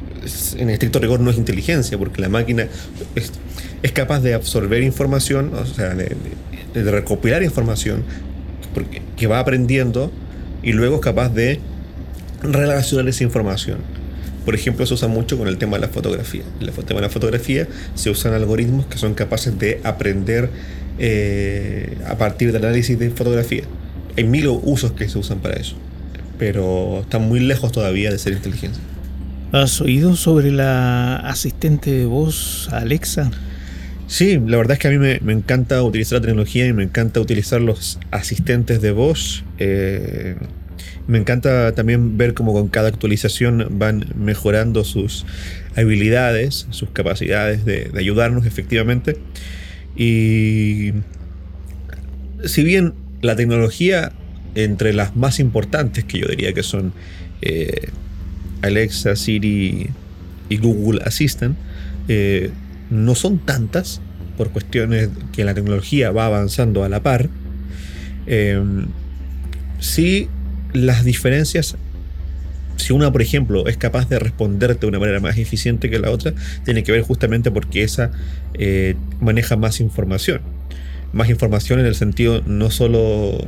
en 0.56 0.70
estricto 0.70 1.00
rigor 1.00 1.20
no 1.20 1.30
es 1.30 1.36
inteligencia, 1.36 1.98
porque 1.98 2.20
la 2.20 2.28
máquina 2.28 2.68
es, 3.14 3.32
capaz 3.92 4.20
de 4.20 4.34
absorber 4.34 4.82
información, 4.82 5.52
o 5.54 5.66
sea, 5.66 5.94
de, 5.94 6.14
recopilar 6.74 7.42
información 7.42 8.04
porque, 8.74 9.02
que 9.16 9.26
va 9.26 9.38
aprendiendo 9.38 10.12
y 10.62 10.72
luego 10.72 10.96
es 10.96 11.00
capaz 11.00 11.30
de 11.30 11.60
relacionar 12.42 13.08
esa 13.08 13.24
información. 13.24 13.78
Por 14.44 14.54
ejemplo, 14.54 14.84
se 14.86 14.94
usa 14.94 15.08
mucho 15.08 15.38
con 15.38 15.48
el 15.48 15.58
tema 15.58 15.76
de 15.76 15.82
la 15.82 15.88
fotografía. 15.88 16.42
En 16.60 16.68
el 16.68 16.74
tema 16.74 17.00
de 17.00 17.06
la 17.06 17.10
fotografía 17.10 17.66
se 17.94 18.10
usan 18.10 18.34
algoritmos 18.34 18.86
que 18.86 18.98
son 18.98 19.14
capaces 19.14 19.58
de 19.58 19.80
aprender 19.84 20.50
eh, 20.98 21.96
a 22.06 22.16
partir 22.16 22.52
del 22.52 22.64
análisis 22.64 22.98
de 22.98 23.10
fotografía. 23.10 23.64
Hay 24.16 24.24
mil 24.24 24.46
usos 24.48 24.92
que 24.92 25.08
se 25.08 25.18
usan 25.18 25.38
para 25.38 25.54
eso, 25.54 25.76
pero 26.38 27.00
están 27.00 27.22
muy 27.28 27.40
lejos 27.40 27.72
todavía 27.72 28.10
de 28.10 28.18
ser 28.18 28.32
inteligencia. 28.34 28.82
¿Has 29.52 29.80
oído 29.80 30.16
sobre 30.16 30.50
la 30.50 31.16
asistente 31.16 31.92
de 31.92 32.06
voz 32.06 32.68
Alexa? 32.72 33.30
Sí, 34.06 34.38
la 34.46 34.56
verdad 34.58 34.72
es 34.72 34.78
que 34.78 34.88
a 34.88 34.90
mí 34.90 34.98
me, 34.98 35.32
encanta 35.32 35.82
utilizar 35.82 36.18
la 36.18 36.26
tecnología 36.26 36.66
y 36.66 36.72
me 36.72 36.82
encanta 36.82 37.20
utilizar 37.20 37.60
los 37.60 37.98
asistentes 38.10 38.82
de 38.82 38.92
voz. 38.92 39.44
Eh, 39.58 40.36
me 41.06 41.18
encanta 41.18 41.72
también 41.74 42.16
ver 42.16 42.34
cómo 42.34 42.52
con 42.52 42.68
cada 42.68 42.88
actualización 42.88 43.66
van 43.78 44.06
mejorando 44.16 44.84
sus 44.84 45.26
habilidades, 45.76 46.66
sus 46.70 46.90
capacidades 46.90 47.64
de, 47.64 47.90
ayudarnos 47.96 48.46
efectivamente. 48.46 49.18
Y 49.96 50.92
si 52.44 52.62
bien 52.62 52.94
la 53.20 53.36
tecnología 53.36 54.12
entre 54.54 54.92
las 54.92 55.14
más 55.16 55.40
importantes 55.40 56.04
que 56.04 56.20
yo 56.20 56.28
diría 56.28 56.52
que 56.52 56.62
son 56.62 56.92
eh, 57.42 57.88
Alexa, 58.62 59.14
Siri 59.16 59.90
y 60.48 60.56
Google 60.56 61.02
Assistant, 61.04 61.56
eh, 62.08 62.50
no 62.90 63.14
son 63.14 63.38
tantas 63.38 64.00
por 64.38 64.50
cuestiones 64.50 65.10
que 65.32 65.44
la 65.44 65.54
tecnología 65.54 66.12
va 66.12 66.26
avanzando 66.26 66.82
a 66.82 66.88
la 66.88 67.02
par. 67.02 67.28
Eh, 68.26 68.62
sí 69.80 70.28
las 70.74 71.04
diferencias, 71.04 71.76
si 72.76 72.92
una, 72.92 73.10
por 73.12 73.22
ejemplo, 73.22 73.66
es 73.66 73.78
capaz 73.78 74.08
de 74.08 74.18
responderte 74.18 74.80
de 74.80 74.86
una 74.88 74.98
manera 74.98 75.20
más 75.20 75.38
eficiente 75.38 75.88
que 75.88 75.98
la 75.98 76.10
otra, 76.10 76.34
tiene 76.64 76.82
que 76.82 76.92
ver 76.92 77.02
justamente 77.02 77.50
porque 77.50 77.82
esa 77.82 78.10
eh, 78.54 78.96
maneja 79.20 79.56
más 79.56 79.80
información. 79.80 80.42
Más 81.12 81.30
información 81.30 81.78
en 81.78 81.86
el 81.86 81.94
sentido 81.94 82.42
no 82.44 82.70
solo 82.70 83.38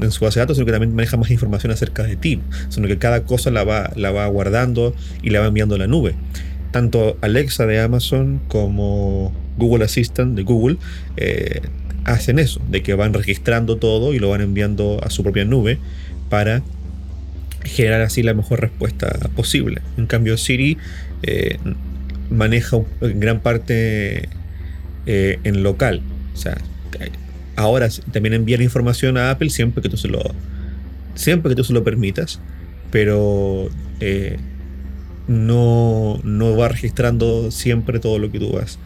en 0.00 0.10
su 0.10 0.24
base 0.24 0.40
de 0.40 0.42
datos, 0.42 0.56
sino 0.56 0.66
que 0.66 0.72
también 0.72 0.94
maneja 0.94 1.16
más 1.16 1.30
información 1.30 1.70
acerca 1.70 2.02
de 2.02 2.16
ti, 2.16 2.40
sino 2.70 2.88
que 2.88 2.98
cada 2.98 3.24
cosa 3.24 3.50
la 3.50 3.62
va, 3.62 3.92
la 3.94 4.10
va 4.10 4.26
guardando 4.26 4.94
y 5.22 5.30
la 5.30 5.40
va 5.40 5.46
enviando 5.46 5.76
a 5.76 5.78
la 5.78 5.86
nube. 5.86 6.14
tanto 6.72 7.16
Alexa 7.20 7.66
de 7.66 7.78
Amazon 7.78 8.40
como 8.48 9.32
Google 9.58 9.84
Assistant 9.84 10.34
de 10.34 10.42
Google 10.42 10.78
eh, 11.16 11.60
hacen 12.04 12.38
eso, 12.38 12.60
de 12.70 12.82
que 12.82 12.94
van 12.94 13.14
registrando 13.14 13.76
todo 13.76 14.14
y 14.14 14.18
lo 14.18 14.30
van 14.30 14.40
enviando 14.40 15.00
a 15.02 15.10
su 15.10 15.22
propia 15.22 15.44
nube 15.44 15.78
para 16.28 16.62
generar 17.64 18.02
así 18.02 18.22
la 18.22 18.34
mejor 18.34 18.60
respuesta 18.60 19.08
posible. 19.34 19.80
En 19.96 20.06
cambio, 20.06 20.36
Siri 20.36 20.76
eh, 21.22 21.58
maneja 22.30 22.78
en 23.00 23.20
gran 23.20 23.40
parte 23.40 24.28
eh, 25.06 25.38
en 25.44 25.62
local. 25.62 26.02
O 26.34 26.36
sea, 26.36 26.58
ahora 27.56 27.88
también 28.12 28.34
envía 28.34 28.56
la 28.56 28.64
información 28.64 29.16
a 29.16 29.30
Apple 29.30 29.50
siempre 29.50 29.82
que 29.82 29.88
tú 29.88 29.96
se 29.96 30.08
lo, 30.08 30.22
siempre 31.14 31.50
que 31.50 31.56
tú 31.56 31.64
se 31.64 31.72
lo 31.72 31.84
permitas, 31.84 32.40
pero 32.90 33.70
eh, 34.00 34.36
no, 35.26 36.20
no 36.22 36.56
va 36.56 36.68
registrando 36.68 37.50
siempre 37.50 37.98
todo 37.98 38.18
lo 38.18 38.30
que 38.30 38.38
tú 38.38 38.52
vas 38.52 38.78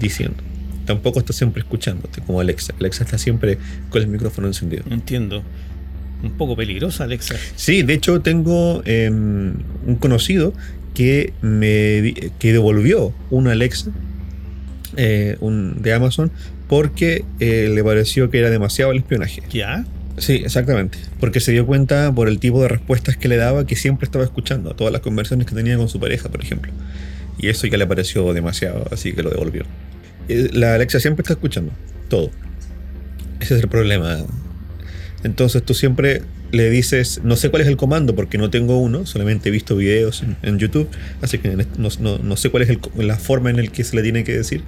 diciendo. 0.00 0.42
Tampoco 0.86 1.18
está 1.18 1.32
siempre 1.32 1.62
escuchándote, 1.62 2.20
como 2.22 2.40
Alexa. 2.40 2.74
Alexa 2.78 3.04
está 3.04 3.18
siempre 3.18 3.58
con 3.90 4.02
el 4.02 4.08
micrófono 4.08 4.46
encendido. 4.46 4.84
Entiendo 4.90 5.42
un 6.22 6.32
poco 6.32 6.56
peligrosa, 6.56 7.04
Alexa. 7.04 7.36
Sí, 7.56 7.82
de 7.82 7.94
hecho 7.94 8.20
tengo 8.20 8.82
em, 8.86 9.54
un 9.86 9.96
conocido 9.96 10.54
que 10.94 11.32
me 11.42 12.14
que 12.38 12.52
devolvió 12.52 13.12
una 13.30 13.52
Alexa 13.52 13.90
eh, 14.96 15.36
un, 15.40 15.82
de 15.82 15.92
Amazon 15.92 16.30
porque 16.68 17.24
eh, 17.40 17.68
le 17.72 17.84
pareció 17.84 18.30
que 18.30 18.38
era 18.38 18.50
demasiado 18.50 18.92
el 18.92 18.98
espionaje. 18.98 19.42
¿Ya? 19.52 19.84
Sí, 20.16 20.42
exactamente. 20.44 20.98
Porque 21.20 21.40
se 21.40 21.52
dio 21.52 21.66
cuenta 21.66 22.12
por 22.14 22.28
el 22.28 22.38
tipo 22.38 22.62
de 22.62 22.68
respuestas 22.68 23.16
que 23.16 23.28
le 23.28 23.36
daba 23.36 23.66
que 23.66 23.76
siempre 23.76 24.06
estaba 24.06 24.24
escuchando 24.24 24.70
a 24.70 24.76
todas 24.76 24.92
las 24.92 25.02
conversaciones 25.02 25.46
que 25.46 25.54
tenía 25.54 25.76
con 25.76 25.88
su 25.88 25.98
pareja, 25.98 26.28
por 26.28 26.42
ejemplo. 26.42 26.72
Y 27.38 27.48
eso 27.48 27.66
ya 27.66 27.76
le 27.76 27.86
pareció 27.86 28.32
demasiado, 28.32 28.86
así 28.92 29.12
que 29.12 29.22
lo 29.22 29.30
devolvió. 29.30 29.64
Eh, 30.28 30.50
la 30.52 30.74
Alexa 30.74 31.00
siempre 31.00 31.22
está 31.22 31.34
escuchando 31.34 31.72
todo. 32.08 32.30
Ese 33.40 33.56
es 33.56 33.62
el 33.62 33.68
problema 33.68 34.24
entonces 35.24 35.62
tú 35.64 35.74
siempre 35.74 36.22
le 36.52 36.70
dices, 36.70 37.22
no 37.24 37.34
sé 37.34 37.48
cuál 37.50 37.62
es 37.62 37.68
el 37.68 37.76
comando 37.76 38.14
porque 38.14 38.38
no 38.38 38.50
tengo 38.50 38.78
uno, 38.78 39.06
solamente 39.06 39.48
he 39.48 39.52
visto 39.52 39.74
videos 39.74 40.22
en, 40.42 40.58
YouTube, 40.58 40.88
así 41.20 41.38
que 41.38 41.66
no, 41.78 42.36
sé 42.36 42.50
cuál 42.50 42.62
es 42.62 42.78
la 42.96 43.16
forma 43.16 43.50
en 43.50 43.56
la 43.56 43.66
que 43.66 43.82
se 43.82 43.96
le 43.96 44.02
tiene 44.02 44.22
que 44.22 44.36
decir. 44.36 44.62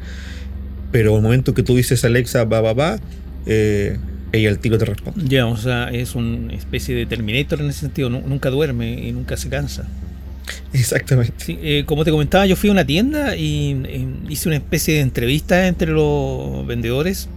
Pero 0.91 1.15
al 1.15 1.23
momento 1.23 1.55
que 1.55 1.63
tú 1.63 1.77
dices 1.77 2.05
Alexa, 2.05 2.45
va, 2.45 2.61
va, 2.61 2.73
va, 2.73 2.99
eh, 3.45 3.99
ella 4.33 4.49
al 4.49 4.59
tiro 4.59 4.79
te 4.79 4.87
responde. 4.87 5.23
Ya, 5.29 5.47
o 5.47 5.57
sea, 5.57 5.91
es 5.91 6.15
una 6.15 6.55
especie 6.55 6.97
de 6.97 7.07
Terminator 7.07 7.61
en 7.61 7.69
ese 7.69 7.81
sentido, 7.81 8.09
nunca 8.09 8.51
duerme 8.51 9.07
y 9.07 9.13
nunca 9.13 9.37
se 9.37 9.49
cansa. 9.49 9.87
Exactamente. 10.79 11.35
Eh, 11.49 11.85
como 11.87 12.05
te 12.05 12.11
comentaba, 12.11 12.47
yo 12.47 12.57
fui 12.57 12.69
a 12.69 12.73
una 12.73 12.85
tienda 12.85 13.37
y 13.37 13.83
eh, 13.87 14.07
hice 14.29 14.49
una 14.49 14.57
especie 14.57 14.95
de 14.95 15.01
entrevista 15.01 15.67
entre 15.67 15.93
los 15.93 16.67
vendedores 16.67 17.29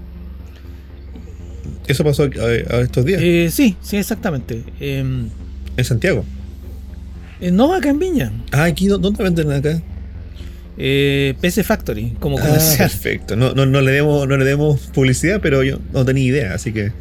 ¿Eso 1.89 2.03
pasó 2.03 2.23
a, 2.23 2.81
estos 2.81 3.03
días? 3.03 3.19
Eh, 3.23 3.49
sí, 3.51 3.75
sí, 3.81 3.97
exactamente. 3.97 4.63
Em, 4.79 5.27
¿En 5.75 5.83
Santiago? 5.83 6.23
Eh, 7.41 7.49
no, 7.49 7.73
acá 7.73 7.89
en 7.89 7.97
Viña. 7.97 8.31
Ah, 8.51 8.65
aquí, 8.65 8.87
¿dónde 8.87 9.23
venden 9.23 9.51
acá? 9.51 9.81
Eh, 10.77 11.33
PC 11.41 11.63
Factory, 11.63 12.15
como 12.19 12.37
ah, 12.37 12.59
Perfecto. 12.77 13.35
No, 13.35 13.55
no, 13.55 13.65
no, 13.65 13.81
le 13.81 13.91
demos, 13.91 14.27
no 14.27 14.37
le 14.37 14.45
demos 14.45 14.81
publicidad, 14.93 15.39
pero 15.41 15.63
yo 15.63 15.79
no 15.91 16.05
tenía 16.05 16.25
idea, 16.25 16.53
así 16.53 16.71
que. 16.71 16.91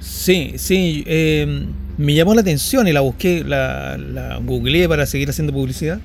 Sí, 0.00 0.54
sí. 0.58 1.02
Em, 1.08 1.66
me 1.96 2.14
llamó 2.14 2.34
la 2.34 2.40
atención 2.40 2.88
y 2.88 2.92
la 2.92 3.00
busqué, 3.00 3.44
la, 3.44 3.96
la 3.98 4.38
googleé 4.38 4.88
para 4.88 5.06
seguir 5.06 5.30
haciendo 5.30 5.52
publicidad. 5.52 6.00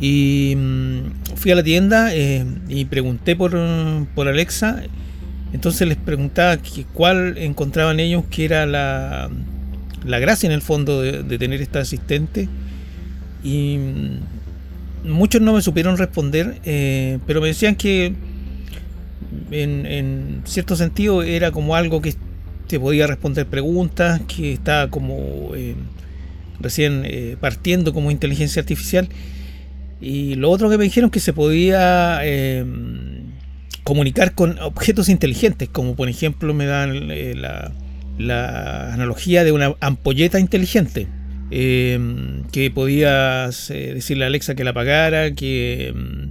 Y 0.00 0.54
mm, 0.56 1.36
fui 1.36 1.50
a 1.52 1.54
la 1.54 1.62
tienda 1.62 2.14
y 2.14 2.84
pregunté 2.84 3.34
por, 3.36 3.56
por 4.14 4.28
Alexa 4.28 4.82
entonces 5.52 5.86
les 5.86 5.96
preguntaba 5.96 6.58
cuál 6.92 7.38
encontraban 7.38 8.00
ellos 8.00 8.24
que 8.30 8.44
era 8.44 8.66
la, 8.66 9.30
gracia 10.04 10.46
en 10.46 10.52
el 10.52 10.62
fondo 10.62 11.00
de, 11.00 11.38
tener 11.38 11.62
esta 11.62 11.80
asistente. 11.80 12.48
Y 13.42 13.78
mm, 13.78 15.10
muchos 15.10 15.40
no 15.40 15.52
me 15.52 15.62
supieron 15.62 15.96
responder, 15.96 16.60
eh, 16.64 17.20
pero 17.26 17.40
me 17.40 17.48
decían 17.48 17.76
que 17.76 18.14
en, 19.50 20.42
cierto 20.44 20.76
sentido 20.76 21.22
era 21.22 21.52
como 21.52 21.76
algo 21.76 22.02
que 22.02 22.14
te 22.66 22.80
podía 22.80 23.06
responder 23.06 23.46
preguntas, 23.46 24.20
que 24.28 24.52
estaba 24.52 24.90
como 24.90 25.52
eh, 25.54 25.74
recién 26.60 27.02
eh, 27.04 27.36
partiendo 27.40 27.92
como 27.92 28.10
inteligencia 28.10 28.60
artificial. 28.60 29.08
Y 30.00 30.34
lo 30.34 30.50
otro 30.50 30.68
que 30.68 30.76
me 30.78 30.84
dijeron 30.84 31.10
que 31.10 31.20
se 31.20 31.32
podía 31.32 32.20
comunicar 33.86 34.34
con 34.34 34.58
objetos 34.58 35.08
inteligentes, 35.08 35.68
como 35.68 35.94
por 35.94 36.08
ejemplo 36.08 36.52
me 36.52 36.66
dan 36.66 37.08
eh, 37.12 37.34
la, 37.36 38.92
analogía 38.92 39.44
de 39.44 39.52
una 39.52 39.76
ampolleta 39.80 40.40
inteligente. 40.40 41.06
Em, 41.52 42.42
que 42.50 42.72
podías 42.72 43.70
eh, 43.70 43.94
decirle 43.94 44.24
a 44.24 44.26
Alexa 44.26 44.56
que 44.56 44.64
la 44.64 44.70
apagara, 44.70 45.30
que 45.30 45.86
em, 45.86 46.30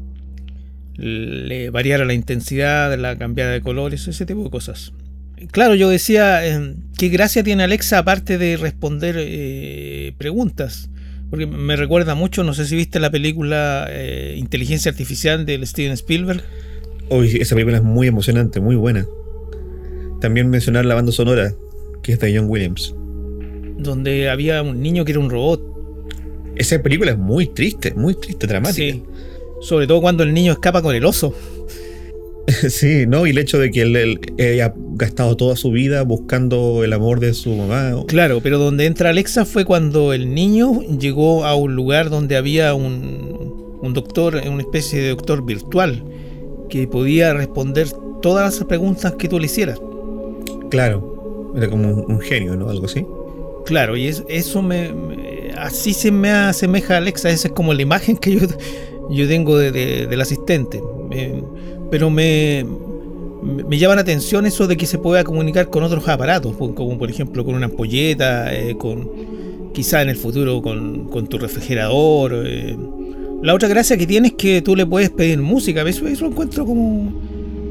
le 0.97 1.69
variara 1.69 2.03
la 2.03 2.13
intensidad, 2.13 2.93
la 2.99 3.17
cambiara 3.17 3.51
de 3.51 3.61
colores, 3.61 4.05
ese 4.09 4.25
tipo 4.25 4.43
de 4.43 4.49
cosas. 4.49 4.91
Claro, 5.51 5.75
yo 5.75 5.89
decía, 5.89 6.45
em, 6.45 6.75
¿qué 6.97 7.09
gracia 7.09 7.43
tiene 7.43 7.63
Alexa 7.63 7.99
aparte 7.99 8.37
de 8.37 8.57
responder 8.57 9.15
eh, 9.17 10.13
preguntas? 10.17 10.89
Porque 11.29 11.45
me 11.45 11.75
recuerda 11.75 12.15
mucho, 12.15 12.43
no 12.43 12.53
sé 12.53 12.65
si 12.65 12.75
viste 12.75 12.99
la 12.99 13.09
película 13.09 13.89
Inteligencia 14.35 14.91
Artificial 14.91 15.45
de 15.45 15.65
Steven 15.65 15.91
Spielberg. 15.93 16.43
Hoy 17.09 17.37
esa 17.39 17.55
película 17.55 17.77
es 17.77 17.83
muy 17.83 18.07
emocionante, 18.07 18.59
muy 18.59 18.75
buena. 18.75 19.05
También 20.21 20.49
mencionar 20.49 20.85
la 20.85 20.95
banda 20.95 21.11
sonora, 21.11 21.53
que 22.01 22.13
es 22.13 22.19
de 22.19 22.35
John 22.35 22.49
Williams. 22.49 22.95
Donde 23.77 24.29
había 24.29 24.61
un 24.61 24.81
niño 24.81 25.05
que 25.05 25.11
era 25.11 25.19
un 25.19 25.29
robot. 25.29 25.61
Esa 26.55 26.81
película 26.81 27.11
es 27.11 27.17
muy 27.17 27.47
triste, 27.47 27.93
muy 27.93 28.15
triste, 28.15 28.47
dramática. 28.47 28.93
Sí. 28.93 29.03
Sobre 29.61 29.87
todo 29.87 30.01
cuando 30.01 30.23
el 30.23 30.33
niño 30.33 30.53
escapa 30.53 30.81
con 30.81 30.95
el 30.95 31.05
oso. 31.05 31.35
sí, 32.69 33.05
¿no? 33.07 33.25
Y 33.25 33.31
el 33.31 33.37
hecho 33.37 33.59
de 33.59 33.71
que 33.71 33.81
él, 33.81 34.19
haya 34.39 34.73
gastado 34.93 35.35
toda 35.35 35.55
su 35.55 35.71
vida 35.71 36.03
buscando 36.03 36.83
el 36.83 36.93
amor 36.93 37.19
de 37.19 37.33
su 37.33 37.55
mamá. 37.55 38.03
Claro, 38.07 38.39
pero 38.41 38.59
donde 38.59 38.85
entra 38.85 39.09
Alexa 39.09 39.45
fue 39.45 39.65
cuando 39.65 40.13
el 40.13 40.33
niño 40.33 40.81
llegó 40.99 41.45
a 41.45 41.55
un 41.55 41.75
lugar 41.75 42.09
donde 42.09 42.37
había 42.37 42.73
un, 42.73 43.79
un 43.81 43.93
doctor, 43.93 44.41
una 44.47 44.61
especie 44.61 45.01
de 45.01 45.09
doctor 45.09 45.45
virtual 45.45 46.03
que 46.69 46.87
podía 46.87 47.33
responder 47.33 47.87
todas 48.21 48.55
las 48.55 48.67
preguntas 48.67 49.13
que 49.13 49.27
tú 49.27 49.39
le 49.39 49.45
hicieras. 49.45 49.79
Claro, 50.69 51.53
era 51.55 51.69
como 51.69 51.93
un, 51.93 52.19
genio, 52.19 52.55
¿no? 52.55 52.69
Algo 52.69 52.85
así. 52.85 53.05
Claro, 53.65 53.95
y 53.95 54.07
eso 54.07 54.61
me, 54.61 54.91
así 55.57 55.93
se 55.93 56.11
me 56.11 56.29
asemeja 56.29 56.95
a 56.95 56.97
Alexa, 56.97 57.29
esa 57.29 57.47
es 57.47 57.53
como 57.53 57.73
la 57.73 57.81
imagen 57.81 58.17
que 58.17 58.31
yo, 58.35 58.47
yo 59.09 59.27
tengo 59.27 59.57
del 59.57 60.21
asistente. 60.21 60.81
Pero 61.91 62.09
me, 62.09 62.65
me 63.43 63.77
llama 63.77 63.95
la 63.95 64.01
atención 64.01 64.45
eso 64.45 64.67
de 64.67 64.77
que 64.77 64.85
se 64.85 64.97
pueda 64.97 65.23
comunicar 65.23 65.69
con 65.69 65.83
otros 65.83 66.07
aparatos, 66.07 66.55
como 66.55 66.97
por 66.97 67.09
ejemplo 67.09 67.45
con 67.45 67.55
una 67.55 67.65
ampolleta, 67.65 68.53
eh, 68.53 68.75
con 68.77 69.09
quizá 69.75 70.01
en 70.01 70.09
el 70.09 70.15
futuro 70.15 70.61
con, 70.61 71.09
con 71.09 71.27
tu 71.27 71.37
refrigerador. 71.37 72.43
Eh, 72.47 72.75
la 73.43 73.53
otra 73.53 73.67
gracia 73.67 73.97
que 73.97 74.07
tiene 74.07 74.29
es 74.29 74.33
que 74.33 74.63
tú 74.63 74.75
le 74.75 74.87
puedes 74.87 75.11
pedir 75.11 75.39
música. 75.39 75.83
Eso, 75.83 76.07
eso 76.07 76.25
lo 76.25 76.31
encuentro 76.31 76.65
como, 76.65 77.21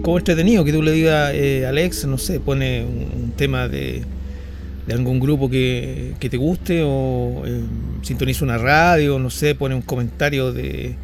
como 0.03 0.18
entretenido. 0.18 0.64
Que 0.64 0.72
tú 0.72 0.83
le 0.83 0.92
digas, 0.92 1.33
eh, 1.35 1.66
Alex, 1.66 2.07
no 2.07 2.18
sé, 2.18 2.38
pone 2.38 2.85
un, 2.85 3.33
tema 3.33 3.66
de, 3.66 4.03
de, 4.87 4.94
algún 4.94 5.18
grupo 5.18 5.50
que, 5.50 6.12
que 6.20 6.31
te 6.31 6.37
guste 6.37 6.83
o 6.85 7.42
eh, 7.44 7.62
sintoniza 8.03 8.44
una 8.44 8.59
radio, 8.59 9.18
no 9.18 9.31
sé, 9.31 9.57
pone 9.57 9.74
un 9.74 9.83
comentario 9.83 10.53
de, 10.53 10.94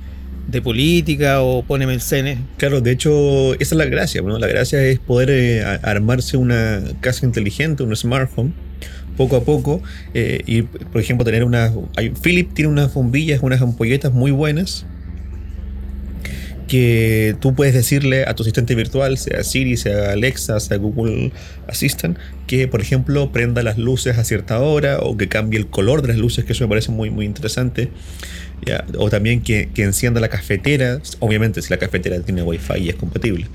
de 0.50 0.62
política 0.62 1.42
o 1.42 1.62
pone 1.62 1.86
menciones. 1.86 2.38
Claro, 2.56 2.80
de 2.80 2.92
hecho, 2.92 3.54
esa 3.54 3.74
es 3.74 3.78
la 3.78 3.86
gracia. 3.86 4.22
¿no? 4.22 4.38
La 4.38 4.46
gracia 4.46 4.82
es 4.84 4.98
poder 4.98 5.30
eh, 5.30 5.64
armarse 5.82 6.36
una 6.36 6.82
casa 7.00 7.26
inteligente, 7.26 7.82
un 7.82 7.94
smart 7.94 8.30
home 8.36 8.52
poco 9.16 9.36
a 9.36 9.44
poco. 9.44 9.82
Eh, 10.14 10.42
y, 10.46 10.62
por 10.62 11.00
ejemplo, 11.00 11.24
tener 11.24 11.44
una. 11.44 11.72
Philip 12.22 12.52
tiene 12.54 12.70
unas 12.70 12.92
bombillas, 12.94 13.40
unas 13.42 13.60
ampolletas 13.60 14.12
muy 14.12 14.30
buenas. 14.30 14.86
Que 16.68 17.34
tú 17.40 17.52
puedes 17.52 17.74
decirle 17.74 18.24
a 18.26 18.34
tu 18.34 18.44
asistente 18.44 18.76
virtual, 18.76 19.18
sea 19.18 19.42
Siri, 19.42 19.76
sea 19.76 20.12
Alexa, 20.12 20.60
sea 20.60 20.76
Google 20.76 21.32
Assistant, 21.66 22.16
que 22.46 22.68
por 22.68 22.80
ejemplo 22.80 23.32
prenda 23.32 23.64
las 23.64 23.76
luces 23.76 24.18
a 24.18 24.22
cierta 24.22 24.60
hora 24.60 25.00
o 25.00 25.16
que 25.16 25.26
cambie 25.26 25.58
el 25.58 25.66
color 25.66 26.00
de 26.02 26.08
las 26.08 26.18
luces, 26.18 26.44
que 26.44 26.52
eso 26.52 26.62
me 26.62 26.68
parece 26.68 26.92
muy, 26.92 27.10
muy 27.10 27.26
interesante. 27.26 27.90
O 28.98 29.10
también 29.10 29.42
que, 29.42 29.68
encienda 29.76 30.20
la 30.20 30.28
cafetera, 30.28 31.00
obviamente 31.18 31.62
si 31.62 31.70
la 31.70 31.78
cafetera 31.78 32.20
tiene 32.20 32.42
wifi 32.42 32.78
y 32.78 32.88
es 32.90 32.96
compatible. 32.96 33.46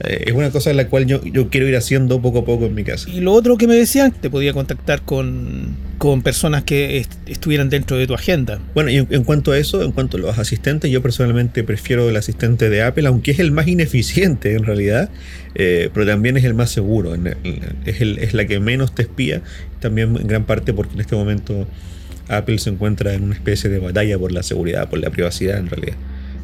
eh, 0.00 0.24
es 0.26 0.32
una 0.32 0.50
cosa 0.50 0.70
en 0.70 0.76
la 0.76 0.88
cual 0.88 1.06
yo, 1.06 1.22
yo 1.24 1.48
quiero 1.48 1.68
ir 1.68 1.76
haciendo 1.76 2.20
poco 2.20 2.40
a 2.40 2.44
poco 2.44 2.66
en 2.66 2.74
mi 2.74 2.84
casa. 2.84 3.10
Y 3.10 3.20
lo 3.20 3.32
otro 3.32 3.56
que 3.56 3.66
me 3.66 3.74
decían, 3.74 4.12
te 4.12 4.30
podía 4.30 4.52
contactar 4.52 5.02
con, 5.02 5.76
con 6.02 6.22
personas 6.22 6.64
que 6.64 7.06
estuvieran 7.26 7.70
dentro 7.70 7.96
de 7.96 8.08
tu 8.08 8.14
agenda. 8.14 8.58
Bueno, 8.74 8.90
y 8.90 8.96
en, 8.96 9.22
cuanto 9.22 9.52
a 9.52 9.58
eso, 9.58 9.82
en 9.82 9.92
cuanto 9.92 10.16
a 10.16 10.20
los 10.20 10.36
asistentes, 10.36 10.90
yo 10.90 11.00
personalmente 11.02 11.62
prefiero 11.62 12.08
el 12.08 12.16
asistente 12.16 12.70
de 12.70 12.82
Apple, 12.82 13.06
aunque 13.06 13.30
es 13.30 13.38
el 13.38 13.52
más 13.52 13.68
ineficiente 13.68 14.54
en 14.54 14.64
realidad, 14.64 15.10
eh, 15.54 15.90
pero 15.94 16.04
también 16.04 16.36
es 16.36 16.44
el 16.44 16.54
más 16.54 16.70
seguro, 16.70 17.14
es, 17.14 18.00
el, 18.00 18.18
es 18.18 18.34
la 18.34 18.44
que 18.46 18.58
menos 18.58 18.94
te 18.94 19.02
espía, 19.02 19.42
también 19.78 20.16
en 20.16 20.26
gran 20.26 20.44
parte 20.44 20.72
porque 20.72 20.94
en 20.94 21.00
este 21.00 21.14
momento 21.14 21.68
Apple 22.36 22.58
se 22.58 22.70
encuentra 22.70 23.14
en 23.14 23.24
una 23.24 23.34
especie 23.34 23.70
de 23.70 23.78
batalla 23.78 24.18
por 24.18 24.32
la 24.32 24.42
seguridad, 24.42 24.88
por 24.88 24.98
la 24.98 25.10
privacidad 25.10 25.58
en 25.58 25.68
realidad. 25.68 25.96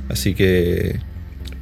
Así 0.09 0.35
que 0.35 0.99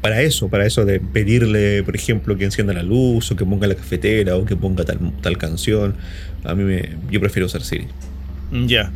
para 0.00 0.22
eso, 0.22 0.48
para 0.48 0.66
eso 0.66 0.84
de 0.84 1.00
pedirle, 1.00 1.82
por 1.82 1.96
ejemplo, 1.96 2.36
que 2.36 2.44
encienda 2.44 2.72
la 2.72 2.82
luz 2.82 3.30
o 3.30 3.36
que 3.36 3.44
ponga 3.44 3.66
la 3.66 3.74
cafetera 3.74 4.36
o 4.36 4.44
que 4.44 4.56
ponga 4.56 4.84
tal, 4.84 4.98
tal 5.20 5.36
canción, 5.36 5.94
a 6.44 6.54
mí 6.54 6.64
me, 6.64 6.90
yo 7.10 7.20
prefiero 7.20 7.46
usar 7.46 7.62
Siri. 7.62 7.86
Ya. 8.66 8.92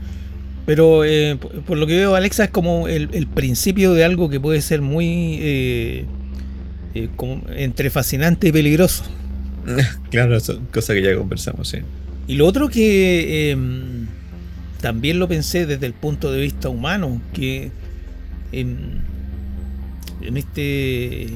Pero 0.67 1.05
eh, 1.05 1.37
por 1.67 1.79
lo 1.79 1.87
que 1.87 1.97
veo, 1.97 2.15
Alexa 2.15 2.45
es 2.45 2.51
como 2.51 2.87
el, 2.87 3.27
principio 3.27 3.93
de 3.93 4.05
algo 4.05 4.29
que 4.31 4.39
puede 4.39 4.61
ser 4.61 4.83
muy 4.83 5.39
eh, 5.41 6.05
eh, 6.95 7.09
entre 7.57 7.91
fascinante 7.91 8.49
y 8.49 8.53
peligroso. 8.53 9.05
claro, 10.11 10.37
eso, 10.37 10.61
cosa 10.73 10.95
que 10.95 11.03
ya 11.03 11.17
conversamos, 11.17 11.69
sí. 11.69 11.79
Y 12.29 12.37
lo 12.37 12.47
otro 12.47 12.69
que 12.69 13.51
em, 13.51 14.07
también 14.81 15.19
lo 15.19 15.29
pensé 15.29 15.67
desde 15.67 15.87
el 15.87 15.93
punto 15.93 16.33
de 16.33 16.41
vista 16.41 16.69
humano, 16.69 17.21
que 17.33 17.71
en 18.53 19.03
este 20.37 21.27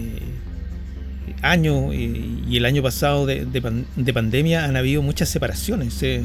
año 1.42 1.92
y 1.92 2.57
el 2.57 2.64
año 2.64 2.83
pasado 2.83 3.26
de, 3.26 4.12
pandemia 4.12 4.64
han 4.64 4.76
habido 4.76 5.02
muchas 5.02 5.28
separaciones. 5.28 5.94
Se, 5.94 6.24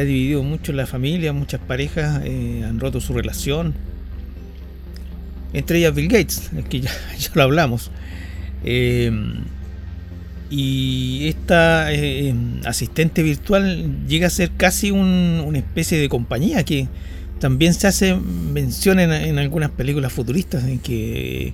ha 0.00 0.04
dividido 0.04 0.42
mucho 0.42 0.72
la 0.72 0.86
familia, 0.86 1.32
muchas 1.32 1.60
parejas 1.60 2.22
eh, 2.24 2.64
han 2.66 2.80
roto 2.80 3.00
su 3.00 3.12
relación. 3.12 3.74
Entre 5.52 5.78
ellas 5.78 5.94
Bill 5.94 6.08
Gates, 6.08 6.50
que 6.68 6.80
ya, 6.80 6.90
lo 7.34 7.42
hablamos. 7.42 7.90
Y 10.56 11.26
esta 11.26 11.92
eh, 11.92 12.32
asistente 12.64 13.24
virtual 13.24 14.06
llega 14.06 14.28
a 14.28 14.30
ser 14.30 14.52
casi 14.56 14.92
una 14.92 15.58
especie 15.58 15.98
de 15.98 16.08
compañía 16.08 16.62
que 16.62 16.86
también 17.40 17.74
se 17.74 17.88
hace 17.88 18.14
mención 18.14 19.00
en, 19.00 19.38
algunas 19.38 19.70
películas 19.70 20.12
futuristas 20.12 20.62
en 20.62 20.78
que, 20.78 21.52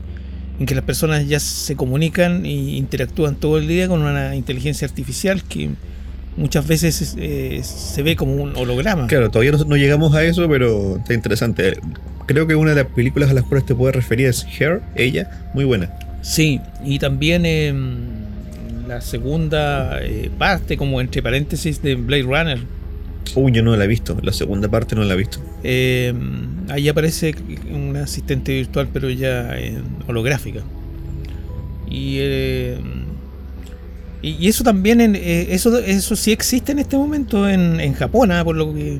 en 0.58 0.66
que 0.66 0.74
las 0.74 0.84
personas 0.84 1.26
ya 1.26 1.40
se 1.40 1.76
comunican 1.76 2.44
e 2.44 2.50
interactúan 2.50 3.36
todo 3.36 3.56
el 3.56 3.66
día 3.68 3.88
con 3.88 4.02
una 4.02 4.36
inteligencia 4.36 4.86
artificial 4.86 5.42
que 5.44 5.70
muchas 6.36 6.66
veces 6.66 7.16
eh, 7.18 7.62
se 7.64 8.02
ve 8.02 8.16
como 8.16 8.34
un 8.34 8.54
holograma. 8.54 9.06
Claro, 9.06 9.30
todavía 9.30 9.52
no, 9.52 9.76
llegamos 9.76 10.14
a 10.14 10.22
eso, 10.24 10.46
pero 10.46 10.98
está 10.98 11.14
interesante. 11.14 11.78
Creo 12.26 12.46
que 12.46 12.54
una 12.54 12.74
de 12.74 12.84
las 12.84 12.92
películas 12.92 13.30
a 13.30 13.32
las 13.32 13.44
cuales 13.44 13.64
te 13.64 13.74
puedes 13.74 13.96
referir 13.96 14.26
es 14.26 14.46
Her, 14.58 14.82
ella, 14.94 15.48
muy 15.54 15.64
buena. 15.64 15.90
Sí, 16.20 16.60
y 16.84 16.98
también 16.98 17.46
em, 17.46 18.19
la 18.90 19.00
segunda 19.00 20.02
eh, 20.02 20.30
parte, 20.36 20.76
como 20.76 21.00
entre 21.00 21.22
paréntesis, 21.22 21.80
de 21.80 21.94
Blade 21.94 22.22
Runner 22.22 22.58
Uy, 23.36 23.52
yo 23.52 23.62
no 23.62 23.76
la 23.76 23.84
he 23.84 23.86
visto. 23.86 24.16
La 24.22 24.32
segunda 24.32 24.68
parte 24.68 24.96
no 24.96 25.04
la 25.04 25.14
he 25.14 25.16
visto. 25.16 25.38
Eh, 25.62 26.12
ahí 26.68 26.88
aparece 26.88 27.34
un 27.72 27.96
asistente 27.96 28.52
virtual, 28.52 28.88
pero 28.92 29.08
ya 29.10 29.56
holográfica. 30.08 30.62
Y, 31.88 32.16
eh, 32.18 32.78
y, 34.22 34.48
eso 34.48 34.64
también, 34.64 35.00
en, 35.00 35.16
eh, 35.16 35.48
eso, 35.50 35.76
eso 35.78 36.16
sí 36.16 36.32
existe 36.32 36.72
en 36.72 36.80
este 36.80 36.96
momento 36.96 37.48
en, 37.48 37.92
Japón, 37.94 38.32
¿ah? 38.32 38.44
por 38.44 38.56
lo 38.56 38.74
que 38.74 38.98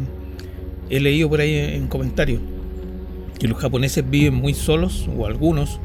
he 0.91 1.01
leído 1.01 1.29
por 1.29 1.41
ahí 1.41 1.55
en 1.55 1.89
comentarios. 1.89 2.41
Que 3.39 3.49
los 3.49 3.59
japoneses 3.59 4.09
viven 4.09 4.35
muy 4.35 4.55
solos, 4.55 5.09
o 5.17 5.27
algunos, 5.27 5.81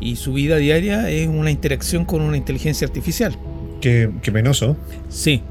y 0.00 0.16
su 0.16 0.32
vida 0.32 0.56
diaria 0.56 1.10
es 1.10 1.28
una 1.28 1.50
interacción 1.50 2.04
con 2.04 2.22
una 2.22 2.36
inteligencia 2.36 2.86
artificial. 2.86 3.36
Qué, 3.80 4.10
qué 4.22 4.32
penoso. 4.32 4.76
Sí, 5.08 5.42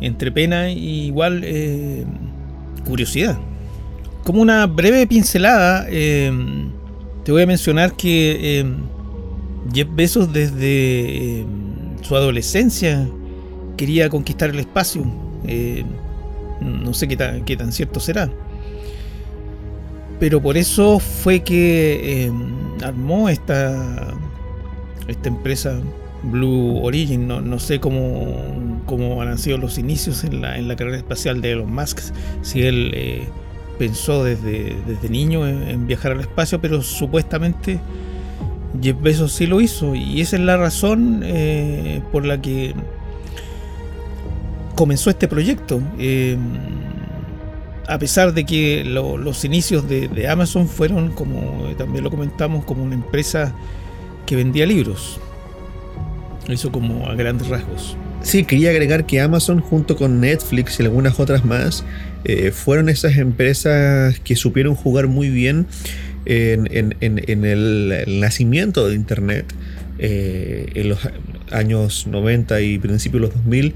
entre 0.00 0.30
pena 0.32 0.70
y 0.70 1.06
igual 1.06 1.42
eh, 1.44 2.04
curiosidad. 2.84 3.38
Como 4.24 4.42
una 4.42 4.66
breve 4.66 5.06
pincelada, 5.06 5.86
eh, 5.88 6.32
te 7.24 7.32
voy 7.32 7.42
a 7.42 7.46
mencionar 7.46 7.96
que 7.96 8.60
eh, 8.60 8.64
Jeff 9.72 9.88
Bezos 9.92 10.32
desde 10.32 11.44
su 12.02 12.14
adolescencia 12.14 13.08
quería 13.76 14.08
conquistar 14.08 14.50
el 14.50 14.60
espacio. 14.60 15.04
no 16.60 16.94
sé 16.94 17.08
qué 17.08 17.16
tan, 17.16 17.44
qué 17.44 17.56
tan 17.56 17.72
cierto 17.72 18.00
será. 18.00 18.30
Pero 20.20 20.42
por 20.42 20.56
eso 20.56 20.98
fue 20.98 21.40
que 21.40 22.30
armó 22.82 23.28
esta, 23.28 24.14
esta 25.06 25.28
empresa 25.28 25.80
Blue 26.22 26.80
Origin. 26.82 27.28
No, 27.28 27.40
no 27.40 27.58
sé 27.58 27.80
cómo, 27.80 28.82
cómo, 28.86 29.20
han 29.22 29.38
sido 29.38 29.58
los 29.58 29.78
inicios 29.78 30.24
en 30.24 30.40
la, 30.40 30.58
en 30.58 30.68
la 30.68 30.76
carrera 30.76 30.96
espacial 30.96 31.40
de 31.40 31.52
Elon 31.52 31.72
Musk, 31.72 32.00
si 32.42 32.62
él 32.62 32.92
eh, 32.94 33.28
pensó 33.78 34.24
desde, 34.24 34.76
desde 34.86 35.08
niño 35.08 35.46
en, 35.46 35.86
viajar 35.86 36.12
al 36.12 36.20
espacio, 36.20 36.60
pero 36.60 36.82
supuestamente 36.82 37.78
Jeff 38.82 39.00
Bezos 39.00 39.32
sí 39.32 39.46
lo 39.46 39.60
hizo. 39.60 39.94
Y 39.94 40.20
esa 40.20 40.36
es 40.36 40.42
la 40.42 40.56
razón 40.56 41.22
eh, 41.24 42.02
por 42.12 42.24
la 42.24 42.40
que 42.40 42.74
comenzó 44.74 45.10
este 45.10 45.28
proyecto. 45.28 45.80
Em, 45.98 46.38
a 47.88 47.98
pesar 47.98 48.34
de 48.34 48.44
que 48.44 48.84
los 48.84 49.44
inicios 49.44 49.88
de, 49.88 50.28
Amazon 50.28 50.68
fueron, 50.68 51.10
como 51.12 51.72
también 51.78 52.04
lo 52.04 52.10
comentamos, 52.10 52.64
como 52.64 52.84
una 52.84 52.94
empresa 52.94 53.54
que 54.26 54.36
vendía 54.36 54.66
libros. 54.66 55.18
Eso 56.48 56.70
como 56.70 57.08
a 57.08 57.14
grandes 57.14 57.48
rasgos. 57.48 57.96
Sí, 58.22 58.44
quería 58.44 58.70
agregar 58.70 59.06
que 59.06 59.20
Amazon 59.20 59.60
junto 59.60 59.96
con 59.96 60.20
Netflix 60.20 60.78
y 60.80 60.82
algunas 60.82 61.18
otras 61.18 61.44
más 61.44 61.84
eh, 62.24 62.50
fueron 62.50 62.88
esas 62.88 63.16
empresas 63.16 64.18
que 64.20 64.36
supieron 64.36 64.74
jugar 64.74 65.06
muy 65.06 65.30
bien 65.30 65.66
en, 66.26 66.94
el, 67.00 68.20
nacimiento 68.20 68.88
de 68.88 68.96
Internet 68.96 69.46
eh, 69.98 70.66
en 70.74 70.90
los 70.90 70.98
años 71.50 72.06
90 72.06 72.60
y 72.60 72.78
principios 72.78 73.22
de 73.22 73.28
los 73.28 73.34
2000. 73.36 73.74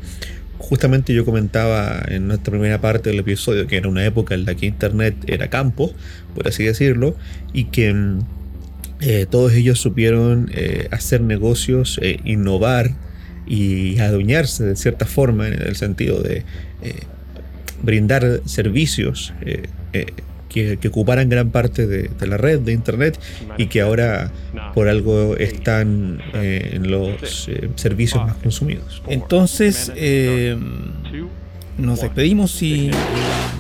Justamente 0.59 1.13
yo 1.13 1.25
comentaba 1.25 2.03
en 2.09 2.29
nuestra 2.29 2.53
primera 2.53 2.81
parte 2.81 3.11
del 3.11 3.19
episodio 3.19 3.67
que 3.67 3.77
era 3.77 3.89
una 3.89 4.05
época 4.05 4.35
en 4.35 4.45
la 4.45 4.55
que 4.55 4.67
Internet 4.67 5.17
era 5.27 5.49
campo, 5.49 5.93
por 6.35 6.47
así 6.47 6.65
decirlo, 6.65 7.17
y 7.53 7.65
que 7.65 7.93
mm, 7.93 8.19
eh, 9.01 9.27
todos 9.29 9.53
ellos 9.53 9.81
supieron 9.81 10.49
eh, 10.55 10.87
hacer 10.93 11.23
negocios, 11.23 11.99
eh, 12.03 12.21
innovar 12.25 12.93
y 13.47 13.99
adueñarse 13.99 14.63
de 14.65 14.77
cierta 14.77 15.07
forma 15.07 15.49
en 15.49 15.55
el 15.55 15.75
sentido 15.75 16.23
de 16.23 16.45
brindar 17.83 18.41
servicios 18.45 19.35
que, 20.53 20.79
ocuparan 20.89 21.29
gran 21.29 21.51
parte 21.51 21.87
de, 21.87 22.11
la 22.27 22.37
red 22.37 22.61
de 22.61 22.73
Internet 22.73 23.19
y 23.59 23.67
que 23.67 23.81
ahora 23.81 24.31
por 24.75 24.89
algo 24.89 25.37
están 25.37 26.23
en 26.35 26.91
los 26.91 27.49
servicios 27.77 28.25
más 28.25 28.37
consumidos. 28.37 29.03
Entonces, 29.09 29.93
nos 31.79 32.01
despedimos 32.01 32.63
y 32.63 32.91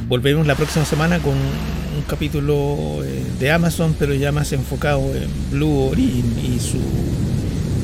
volvemos 0.06 0.46
la 0.46 0.54
próxima 0.54 0.84
semana 0.84 1.18
con 1.18 1.32
un 1.32 2.02
capítulo 2.06 3.02
eh, 3.04 3.22
de 3.38 3.50
Amazon, 3.50 3.94
pero 3.98 4.14
ya 4.14 4.32
más 4.32 4.52
enfocado 4.52 5.14
en 5.14 5.28
Blue 5.50 5.88
Origin 5.90 6.24
y 6.44 6.58
su 6.58 6.78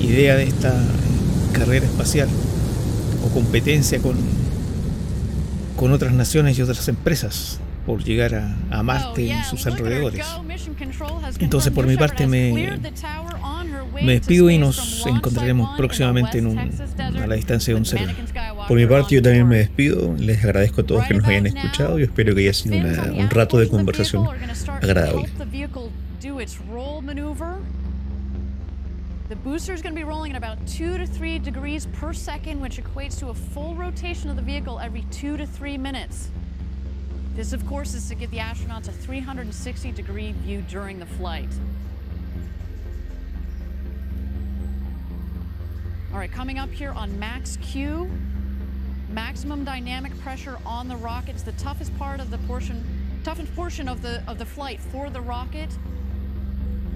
idea 0.00 0.36
de 0.36 0.44
esta 0.44 0.74
carrera 1.52 1.86
espacial 1.86 2.28
o 3.24 3.28
competencia 3.32 3.98
con, 4.00 4.16
con 5.76 5.92
otras 5.92 6.12
naciones 6.12 6.58
y 6.58 6.62
otras 6.62 6.86
empresas 6.88 7.60
por 7.88 8.04
llegar 8.04 8.34
a, 8.34 8.54
a 8.70 8.82
Marte 8.82 9.22
y 9.22 9.42
sus 9.44 9.66
alrededores. 9.66 10.26
Entonces, 11.38 11.72
por 11.72 11.86
mi 11.86 11.96
parte, 11.96 12.26
me, 12.26 12.78
me 13.94 14.12
despido 14.12 14.50
y 14.50 14.58
nos 14.58 15.06
encontraremos 15.06 15.74
próximamente 15.74 16.36
en 16.36 16.48
un, 16.48 16.58
a 16.58 17.26
la 17.26 17.34
distancia 17.34 17.72
de 17.72 17.80
un 17.80 17.86
celular. 17.86 18.14
Por 18.68 18.76
mi 18.76 18.86
parte, 18.86 19.14
yo 19.14 19.22
también 19.22 19.48
me 19.48 19.56
despido. 19.56 20.14
Les 20.18 20.44
agradezco 20.44 20.82
a 20.82 20.84
todos 20.84 21.06
que 21.06 21.14
nos 21.14 21.24
hayan 21.24 21.46
escuchado 21.46 21.98
y 21.98 22.02
espero 22.02 22.34
que 22.34 22.42
haya 22.42 22.52
sido 22.52 22.76
un 22.76 23.30
rato 23.30 23.56
de 23.58 23.68
conversación 23.68 24.28
agradable. 24.82 25.26
The 29.28 29.36
booster 29.36 29.74
is 29.74 29.82
going 29.82 29.94
to 29.94 29.98
be 29.98 30.04
rolling 30.04 30.32
at 30.32 30.38
about 30.38 30.56
2 30.66 30.96
to 30.96 31.06
3 31.06 31.38
degrees 31.38 31.86
per 31.92 32.14
second, 32.14 32.62
which 32.62 32.82
equates 32.82 33.18
to 33.18 33.28
a 33.28 33.34
full 33.34 33.74
rotation 33.74 34.30
of 34.30 34.36
the 34.36 34.42
vehicle 34.42 34.80
every 34.80 35.02
2 35.10 35.36
to 35.36 35.46
3 35.46 35.76
minutes. 35.76 36.30
This, 37.38 37.52
of 37.52 37.64
course, 37.68 37.94
is 37.94 38.08
to 38.08 38.16
give 38.16 38.32
the 38.32 38.38
astronauts 38.38 38.88
a 38.88 38.92
360 38.92 39.92
degree 39.92 40.32
view 40.32 40.60
during 40.62 40.98
the 40.98 41.06
flight. 41.06 41.48
All 46.12 46.18
right, 46.18 46.32
coming 46.32 46.58
up 46.58 46.68
here 46.68 46.90
on 46.90 47.16
Max 47.16 47.56
Q, 47.58 48.10
maximum 49.08 49.64
dynamic 49.64 50.18
pressure 50.18 50.58
on 50.66 50.88
the 50.88 50.96
rocket. 50.96 51.36
It's 51.36 51.44
the 51.44 51.52
toughest 51.52 51.96
part 51.96 52.18
of 52.18 52.32
the 52.32 52.38
portion, 52.38 52.84
toughest 53.22 53.54
portion 53.54 53.88
of 53.88 54.02
the 54.02 54.20
of 54.26 54.38
the 54.38 54.44
flight 54.44 54.80
for 54.80 55.08
the 55.08 55.20
rocket. 55.20 55.70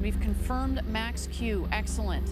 We've 0.02 0.18
confirmed 0.18 0.84
Max 0.88 1.28
Q. 1.30 1.68
Excellent. 1.70 2.28